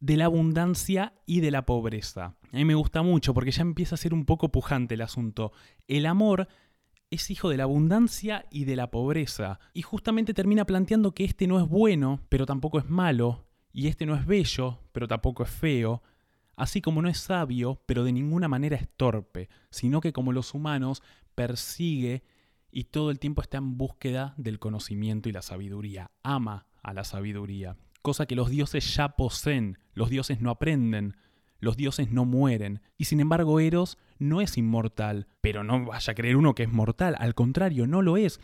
[0.00, 2.34] de la abundancia y de la pobreza.
[2.52, 5.52] A mí me gusta mucho porque ya empieza a ser un poco pujante el asunto.
[5.86, 6.48] El amor
[7.12, 11.46] es hijo de la abundancia y de la pobreza, y justamente termina planteando que este
[11.46, 15.50] no es bueno, pero tampoco es malo, y este no es bello, pero tampoco es
[15.50, 16.02] feo,
[16.56, 20.54] así como no es sabio, pero de ninguna manera es torpe, sino que como los
[20.54, 21.02] humanos
[21.34, 22.24] persigue
[22.70, 27.04] y todo el tiempo está en búsqueda del conocimiento y la sabiduría, ama a la
[27.04, 31.16] sabiduría, cosa que los dioses ya poseen, los dioses no aprenden,
[31.58, 36.14] los dioses no mueren, y sin embargo Eros no es inmortal, pero no vaya a
[36.14, 38.40] creer uno que es mortal, al contrario, no lo es.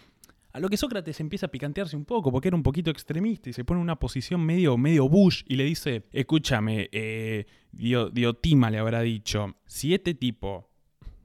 [0.53, 3.53] A lo que Sócrates empieza a picantearse un poco porque era un poquito extremista y
[3.53, 8.79] se pone en una posición medio, medio Bush y le dice, escúchame, eh, Diotima le
[8.79, 10.71] habrá dicho, si este tipo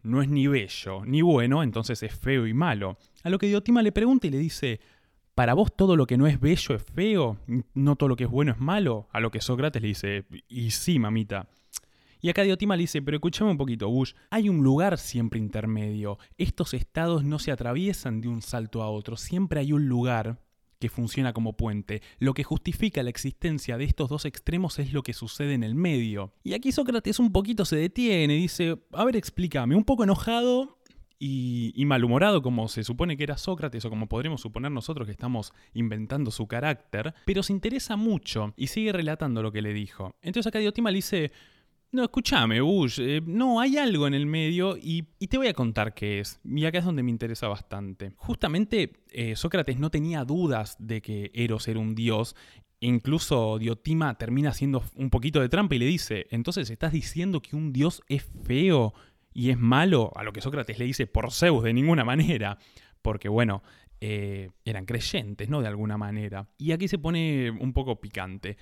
[0.04, 2.98] no es ni bello ni bueno, entonces es feo y malo.
[3.24, 4.82] A lo que Diotima le pregunta y le dice,
[5.34, 7.38] ¿para vos todo lo que no es bello es feo?
[7.74, 9.08] ¿No todo lo que es bueno es malo?
[9.12, 11.48] A lo que Sócrates le dice, y sí, mamita.
[12.24, 16.18] Y acá Diotima le dice, pero escúchame un poquito, Bush, hay un lugar siempre intermedio.
[16.38, 20.42] Estos estados no se atraviesan de un salto a otro, siempre hay un lugar
[20.80, 22.02] que funciona como puente.
[22.20, 25.76] Lo que justifica la existencia de estos dos extremos es lo que sucede en el
[25.76, 26.32] medio.
[26.46, 30.78] Y aquí Sócrates un poquito se detiene dice, a ver, explícame, un poco enojado
[31.20, 35.54] y, malhumorado como se supone que era Sócrates o como podremos suponer nosotros que estamos
[35.74, 40.16] inventando su carácter, pero se interesa mucho y sigue relatando lo que le dijo.
[40.22, 41.34] Entonces acá Diotima dice,
[41.94, 43.00] no, escúchame, Bush.
[43.00, 46.42] Eh, no, hay algo en el medio y, te voy a contar qué es.
[46.44, 48.14] Y acá es donde me interesa bastante.
[48.18, 52.36] Justamente eh, Sócrates no tenía dudas de que Eros era un dios.
[52.80, 57.56] Incluso Diotima termina haciendo un poquito de trampa y le dice, entonces estás diciendo que
[57.56, 58.94] un dios es feo
[59.32, 62.58] y es malo, a lo que Sócrates le dice por Zeus de ninguna manera,
[63.02, 63.64] porque bueno,
[64.02, 65.62] eh, eran creyentes, ¿no?
[65.62, 66.50] De alguna manera.
[66.58, 68.58] Y aquí se pone un poco picante.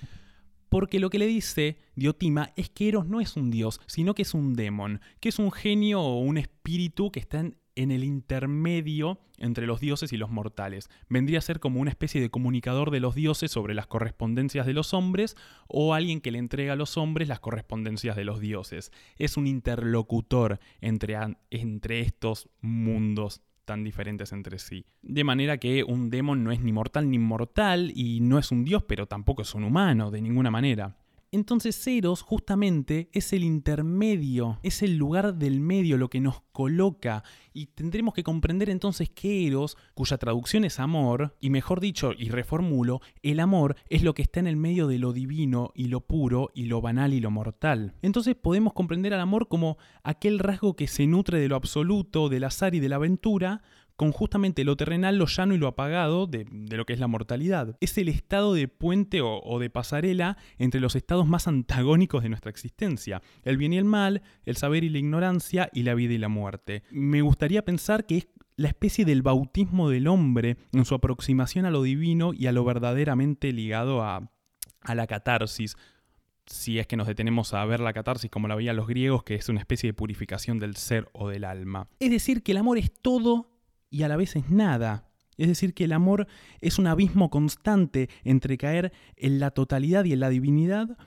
[0.71, 4.21] Porque lo que le dice Diotima es que Eros no es un dios, sino que
[4.21, 8.05] es un demon, que es un genio o un espíritu que está en, en el
[8.05, 10.89] intermedio entre los dioses y los mortales.
[11.09, 14.71] Vendría a ser como una especie de comunicador de los dioses sobre las correspondencias de
[14.71, 15.35] los hombres
[15.67, 18.93] o alguien que le entrega a los hombres las correspondencias de los dioses.
[19.17, 21.17] Es un interlocutor entre,
[21.49, 23.41] entre estos mundos
[23.71, 24.85] tan diferentes entre sí.
[25.01, 28.65] De manera que un demon no es ni mortal ni inmortal y no es un
[28.65, 30.97] dios, pero tampoco es un humano, de ninguna manera.
[31.33, 37.23] Entonces Eros justamente es el intermedio, es el lugar del medio, lo que nos coloca.
[37.53, 42.27] Y tendremos que comprender entonces que Eros, cuya traducción es amor, y mejor dicho, y
[42.27, 46.01] reformulo, el amor es lo que está en el medio de lo divino y lo
[46.01, 47.93] puro y lo banal y lo mortal.
[48.01, 52.43] Entonces podemos comprender al amor como aquel rasgo que se nutre de lo absoluto, del
[52.43, 53.61] azar y de la aventura,
[54.01, 57.77] con justamente lo terrenal, lo llano y lo apagado de, lo que es la mortalidad.
[57.81, 62.49] Es el estado de puente o, de pasarela entre los estados más antagónicos de nuestra
[62.49, 66.17] existencia, el bien y el mal, el saber y la ignorancia y la vida y
[66.17, 66.81] la muerte.
[66.89, 71.69] Me gustaría pensar que es la especie del bautismo del hombre en su aproximación a
[71.69, 74.31] lo divino y a lo verdaderamente ligado a,
[74.81, 75.77] a la catarsis,
[76.47, 79.35] si es que nos detenemos a ver la catarsis como la veían los griegos, que
[79.35, 81.87] es una especie de purificación del ser o del alma.
[81.99, 83.50] Es decir, que el amor es todo
[83.91, 85.11] y a la vez es nada.
[85.37, 86.27] Es decir, que el amor
[86.61, 90.97] es un abismo constante entre caer en la totalidad y en la divinidad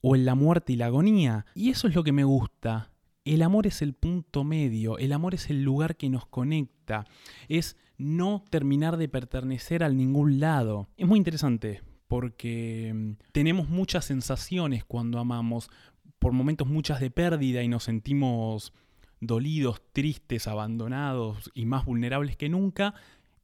[0.00, 1.46] o en la muerte y la agonía.
[1.54, 2.92] Y eso es lo que me gusta.
[3.24, 7.06] El amor es el punto medio, el amor es el lugar que nos conecta,
[7.48, 10.88] es no terminar de pertenecer a ningún lado.
[10.96, 15.70] Es muy interesante porque mm, tenemos muchas sensaciones cuando amamos,
[16.18, 18.72] por momentos muchas de pérdida y nos sentimos
[19.20, 22.94] dolidos, tristes, abandonados y más vulnerables que nunca.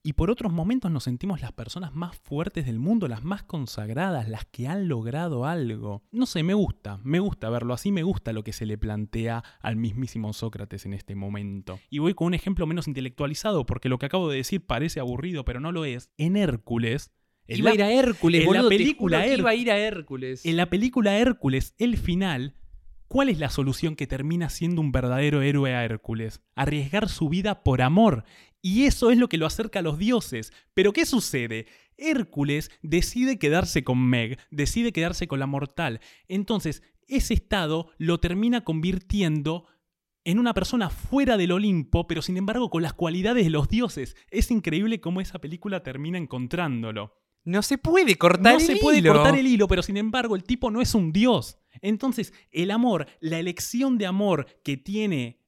[0.03, 4.29] Y por otros momentos nos sentimos las personas más fuertes del mundo, las más consagradas,
[4.29, 6.05] las que han logrado algo.
[6.13, 9.43] No sé, me gusta, me gusta verlo así, me gusta lo que se le plantea
[9.61, 11.81] al mismísimo Sócrates en este momento.
[11.91, 15.45] Y voy con un ejemplo menos intelectualizado, porque lo que acabo de decir parece aburrido,
[15.45, 16.09] pero no lo es.
[16.19, 17.11] En Hércules,
[17.49, 20.47] en iba a ir a Hércules, en la película iba a ir a Hércules.
[20.47, 22.55] En la película Hércules, el final
[23.09, 26.41] ¿Cuál es la solución que termina siendo un verdadero héroe a Hércules?
[26.57, 28.25] Arriesgar su vida por amor.
[28.63, 30.53] Y eso es lo que lo acerca a los dioses.
[30.75, 31.67] Pero ¿qué sucede?
[31.97, 36.01] Hércules decide quedarse con Meg, decide quedarse con la mortal.
[36.27, 39.67] Entonces, ese estado lo termina convirtiendo
[40.25, 44.17] en una persona fuera del Olimpo, pero sin embargo con las cualidades de los dioses.
[44.31, 47.26] Es increíble cómo esa película termina encontrándolo.
[47.47, 50.43] No se puede cortar no el se puede cortar el hilo, pero sin embargo el
[50.43, 51.59] tipo no es un dios.
[51.81, 55.39] Entonces, el amor, la elección de amor que tiene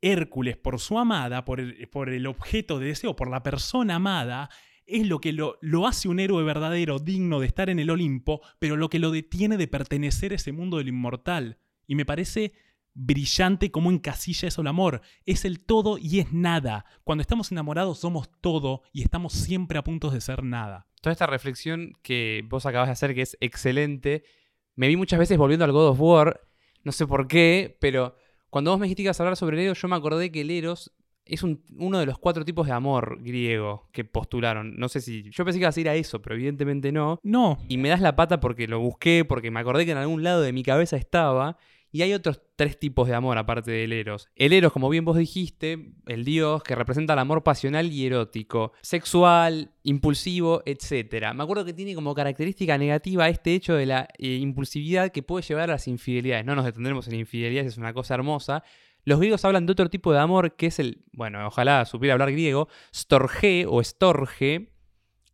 [0.00, 4.48] Hércules por su amada, por el, por el objeto de deseo, por la persona amada,
[4.86, 8.40] es lo que lo, lo, hace un héroe verdadero, digno de estar en el Olimpo,
[8.58, 11.58] pero lo que lo detiene de pertenecer a ese mundo del inmortal.
[11.86, 12.54] Y me parece
[12.94, 15.02] brillante cómo encasilla eso el amor.
[15.26, 16.86] Es el todo y es nada.
[17.04, 20.86] Cuando estamos enamorados somos todo y estamos siempre a punto de ser nada.
[21.00, 24.24] Toda esta reflexión que vos acabas de hacer, que es excelente,
[24.76, 26.40] me vi muchas veces volviendo al God of War,
[26.82, 28.16] no sé por qué, pero
[28.48, 30.40] cuando vos me dijiste que ibas a hablar sobre el Eros, yo me acordé que
[30.40, 30.94] el Eros
[31.26, 34.76] es uno de los cuatro tipos de amor griego que postularon.
[34.76, 35.30] No sé si.
[35.30, 37.18] Yo pensé que ibas a ir a eso, pero evidentemente no.
[37.22, 37.58] No.
[37.68, 40.42] Y me das la pata porque lo busqué, porque me acordé que en algún lado
[40.42, 41.56] de mi cabeza estaba.
[41.94, 44.28] Y hay otros tres tipos de amor aparte del Eros.
[44.34, 48.72] El Eros, como bien vos dijiste, el dios que representa el amor pasional y erótico,
[48.82, 51.32] sexual, impulsivo, etc.
[51.36, 55.46] Me acuerdo que tiene como característica negativa este hecho de la eh, impulsividad que puede
[55.46, 56.44] llevar a las infidelidades.
[56.44, 58.64] No nos detendremos en infidelidades, es una cosa hermosa.
[59.04, 62.32] Los griegos hablan de otro tipo de amor que es el, bueno, ojalá supiera hablar
[62.32, 64.72] griego, storge o estorge,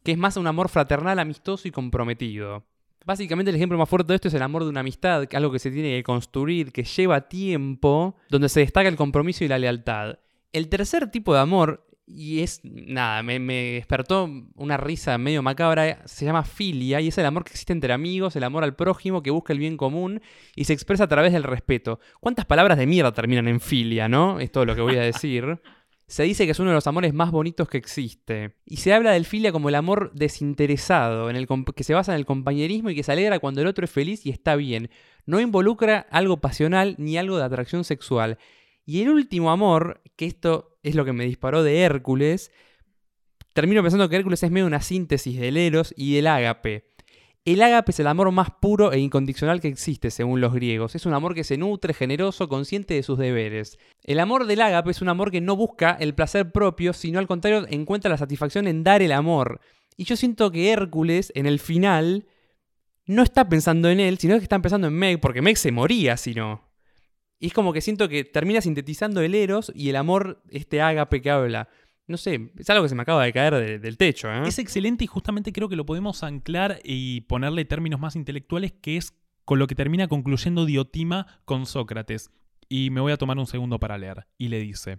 [0.03, 2.67] que es más un amor fraternal, amistoso y comprometido.
[3.07, 5.59] Básicamente el ejemplo más fuerte de esto es el amor de una amistad, algo que
[5.59, 10.19] se tiene que construir, que lleva tiempo, donde se destaca el compromiso y la lealtad.
[10.53, 16.25] El tercer tipo de amor, y es nada, me, despertó una risa medio macabra, se
[16.25, 19.31] llama filia, y es el amor que existe entre amigos, el amor al prójimo que
[19.31, 20.21] busca el bien común
[20.55, 22.01] y se expresa a través del respeto.
[22.21, 24.41] ¿Cuántas palabras de mierda terminan en filia, no?
[24.41, 25.61] Es todo lo que voy a decir.
[26.11, 28.57] Se dice que es uno de los amores más bonitos que existe.
[28.67, 32.19] Y se habla del filia como el amor desinteresado, en el que se basa en
[32.19, 34.91] el compañerismo y que se alegra cuando el otro es feliz y está bien.
[35.25, 38.39] No involucra algo pasional ni algo de atracción sexual.
[38.85, 42.51] Y el último amor, que esto es lo que me disparó de Hércules,
[43.53, 46.90] termino pensando que Hércules es medio una síntesis del Eros y del Ágape.
[47.53, 50.95] El ágape es el amor más puro e incondicional que existe, según los griegos.
[50.95, 53.77] Es un amor que se nutre, generoso, consciente de sus deberes.
[54.05, 57.27] El amor del ágape es un amor que no busca el placer propio, sino al
[57.27, 59.61] contrario encuentra la satisfacción en dar el amor.
[59.97, 62.29] Y yo siento que Hércules, en el final,
[63.07, 66.17] no está pensando en él, sino que está pensando en Meg, porque Meg se moría
[66.17, 66.71] si no.
[67.41, 71.21] Y es como que siento que termina sintetizando el Eros y el amor, este ágape
[71.21, 71.69] que habla.
[72.11, 74.29] No sé, es algo que se me acaba de caer del techo.
[74.33, 74.43] ¿eh?
[74.45, 78.97] Es excelente y justamente creo que lo podemos anclar y ponerle términos más intelectuales, que
[78.97, 82.33] es con lo que termina concluyendo Diotima con Sócrates.
[82.69, 84.27] Y me voy a tomar un segundo para leer.
[84.39, 84.99] Y le dice,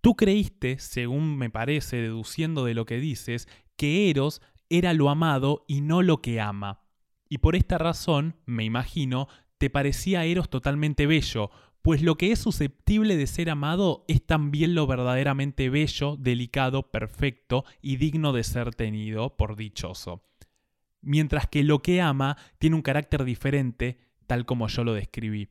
[0.00, 5.64] tú creíste, según me parece, deduciendo de lo que dices, que Eros era lo amado
[5.66, 6.82] y no lo que ama.
[7.28, 9.26] Y por esta razón, me imagino,
[9.58, 11.50] te parecía Eros totalmente bello,
[11.88, 17.64] pues lo que es susceptible de ser amado es también lo verdaderamente bello, delicado, perfecto
[17.80, 20.22] y digno de ser tenido por dichoso.
[21.00, 25.48] Mientras que lo que ama tiene un carácter diferente, tal como yo lo describí.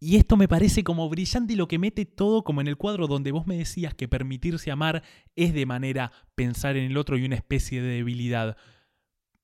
[0.00, 3.06] Y esto me parece como brillante y lo que mete todo como en el cuadro
[3.06, 5.04] donde vos me decías que permitirse amar
[5.36, 8.56] es de manera pensar en el otro y una especie de debilidad.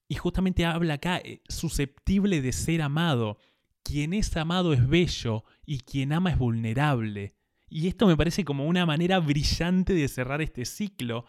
[0.08, 3.38] Y justamente habla acá, eh, susceptible de ser amado.
[3.82, 7.34] Quien es amado es bello y quien ama es vulnerable.
[7.68, 11.24] Y esto me parece como una manera brillante de cerrar este ciclo.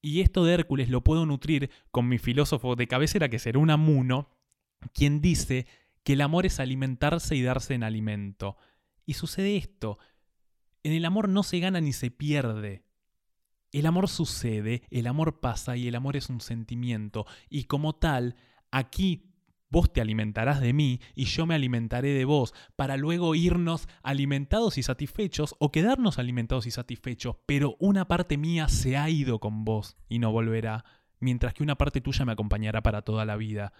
[0.00, 3.70] Y esto de Hércules lo puedo nutrir con mi filósofo de cabecera, que será un
[3.70, 4.30] amuno,
[4.92, 5.66] quien dice
[6.02, 8.56] que el amor es alimentarse y darse en alimento.
[9.06, 9.98] Y sucede esto.
[10.82, 12.84] En el amor no se gana ni se pierde.
[13.72, 17.26] El amor sucede, el amor pasa y el amor es un sentimiento.
[17.50, 18.36] Y como tal,
[18.70, 19.33] aquí
[19.74, 24.78] Vos te alimentarás de mí y yo me alimentaré de vos, para luego irnos alimentados
[24.78, 29.64] y satisfechos o quedarnos alimentados y satisfechos, pero una parte mía se ha ido con
[29.64, 30.84] vos y no volverá,
[31.18, 33.72] mientras que una parte tuya me acompañará para toda la vida.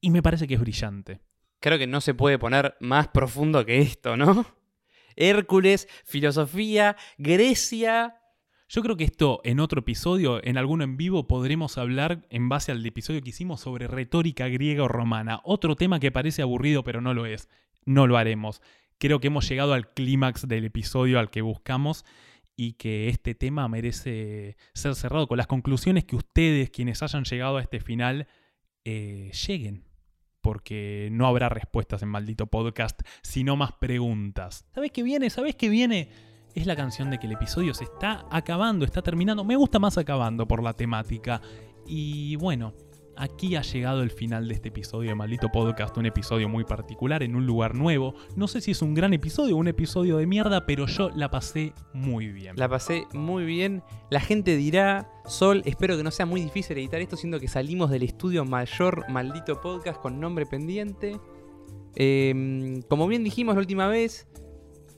[0.00, 1.20] Y me parece que es brillante.
[1.58, 4.46] Creo que no se puede poner más profundo que esto, ¿no?
[5.16, 8.20] Hércules, filosofía, Grecia,
[8.74, 12.72] yo creo que esto en otro episodio, en alguno en vivo, podremos hablar en base
[12.72, 15.40] al episodio que hicimos sobre retórica griega o romana.
[15.44, 17.48] Otro tema que parece aburrido pero no lo es.
[17.84, 18.62] No lo haremos.
[18.98, 22.04] Creo que hemos llegado al clímax del episodio al que buscamos
[22.56, 27.58] y que este tema merece ser cerrado con las conclusiones que ustedes, quienes hayan llegado
[27.58, 28.26] a este final,
[28.84, 29.84] eh, lleguen.
[30.40, 34.66] Porque no habrá respuestas en maldito podcast, sino más preguntas.
[34.74, 35.30] ¿Sabes qué viene?
[35.30, 36.33] ¿Sabes qué viene?
[36.54, 39.44] Es la canción de que el episodio se está acabando, está terminando.
[39.44, 41.40] Me gusta más acabando por la temática.
[41.86, 42.74] Y bueno,
[43.16, 47.22] aquí ha llegado el final de este episodio de Maldito Podcast, un episodio muy particular
[47.22, 48.14] en un lugar nuevo.
[48.36, 51.30] No sé si es un gran episodio o un episodio de mierda, pero yo la
[51.30, 52.56] pasé muy bien.
[52.56, 53.82] La pasé muy bien.
[54.10, 57.90] La gente dirá, Sol, espero que no sea muy difícil editar esto, siendo que salimos
[57.90, 61.18] del estudio mayor Maldito Podcast con nombre pendiente.
[61.96, 64.26] Em, como bien dijimos la última vez,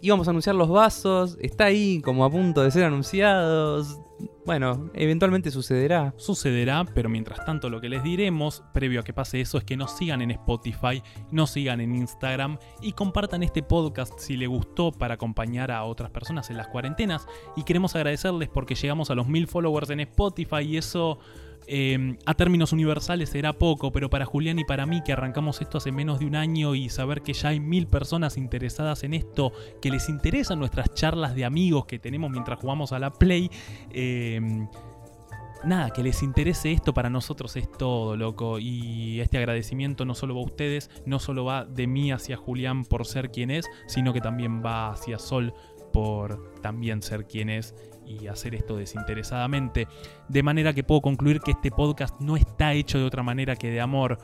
[0.00, 3.98] íbamos a anunciar los vasos, está ahí como a punto de ser anunciados.
[4.44, 6.14] Bueno, eventualmente sucederá.
[6.16, 9.76] Sucederá, pero mientras tanto lo que les diremos, previo a que pase eso, es que
[9.76, 14.92] nos sigan en Spotify, nos sigan en Instagram y compartan este podcast si les gustó
[14.92, 17.26] para acompañar a otras personas en las cuarentenas.
[17.56, 21.18] Y queremos agradecerles porque llegamos a los mil followers en Spotify y eso
[21.66, 25.78] Em, a términos universales será poco, pero para Julián y para mí que arrancamos esto
[25.78, 29.52] hace menos de un año y saber que ya hay mil personas interesadas en esto,
[29.80, 33.50] que les interesan nuestras charlas de amigos que tenemos mientras jugamos a la Play,
[33.90, 34.68] em,
[35.64, 38.58] nada, que les interese esto para nosotros es todo, loco.
[38.58, 42.84] Y este agradecimiento no solo va a ustedes, no solo va de mí hacia Julián
[42.84, 45.54] por ser quien es, sino que también va hacia Sol
[45.92, 47.74] por también ser quien es
[48.06, 49.88] y hacer esto desinteresadamente.
[50.28, 53.70] De manera que puedo concluir que este podcast no está hecho de otra manera que
[53.70, 54.18] de amor,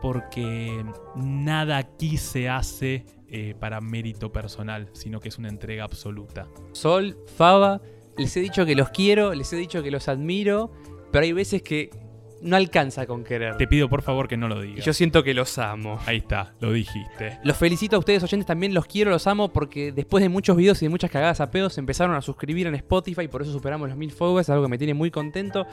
[0.00, 0.84] porque
[1.16, 6.46] nada aquí se hace eh, para mérito personal, sino que es una entrega absoluta.
[6.72, 7.80] Sol, Faba,
[8.16, 10.70] les he dicho que los quiero, les he dicho que los admiro,
[11.10, 11.90] pero hay veces que
[12.42, 13.56] no alcanza con querer.
[13.56, 14.84] Te pido por favor que no lo digas.
[14.84, 15.98] yo siento que los amo.
[16.06, 17.38] Ahí está, lo dijiste.
[17.44, 20.82] Los felicito a ustedes oyentes también, los quiero, los amo porque después de muchos videos
[20.82, 23.96] y de muchas cagadas a pedos empezaron a suscribir en Spotify, por eso superamos los
[23.96, 25.66] mil followers, algo que me tiene muy contento.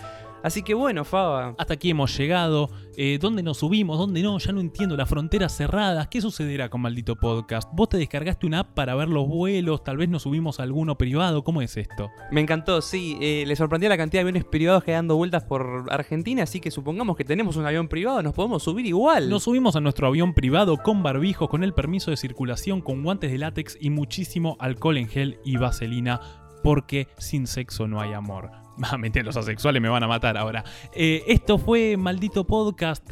[0.44, 1.56] Así que bueno, Faba.
[1.58, 2.70] Hasta aquí hemos llegado.
[3.02, 3.98] Eh, ¿Dónde nos subimos?
[3.98, 4.38] ¿Dónde no?
[4.40, 4.98] Ya no entiendo.
[4.98, 6.10] Las fronteras cerradas.
[6.10, 7.70] ¿Qué sucederá con Maldito Podcast?
[7.72, 9.86] ¿Vos te descargaste una app para ver los vuelos?
[9.86, 11.46] ¿Tal vez nos subimos a alguno privado?
[11.46, 12.12] ¿Cómo es esto?
[12.30, 13.18] Me encantó, sí.
[13.22, 16.44] Eh, le sorprendió la cantidad de aviones privados que dando vueltas por Argentina.
[16.44, 19.30] Así que supongamos que tenemos un avión privado, nos podemos subir igual.
[19.30, 23.32] Nos subimos a nuestro avión privado con barbijo, con el permiso de circulación, con guantes
[23.32, 26.20] de látex y muchísimo alcohol en gel y vaselina.
[26.66, 28.52] Porque sin sexo no hay amor.
[28.92, 30.64] Ah, mentira, los asexuales me van a matar ahora.
[30.94, 33.12] Eh, esto fue Maldito Podcast.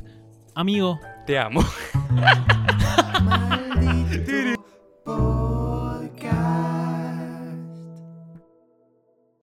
[0.55, 1.61] Amigo, Te amo.
[3.81, 4.57] Maldito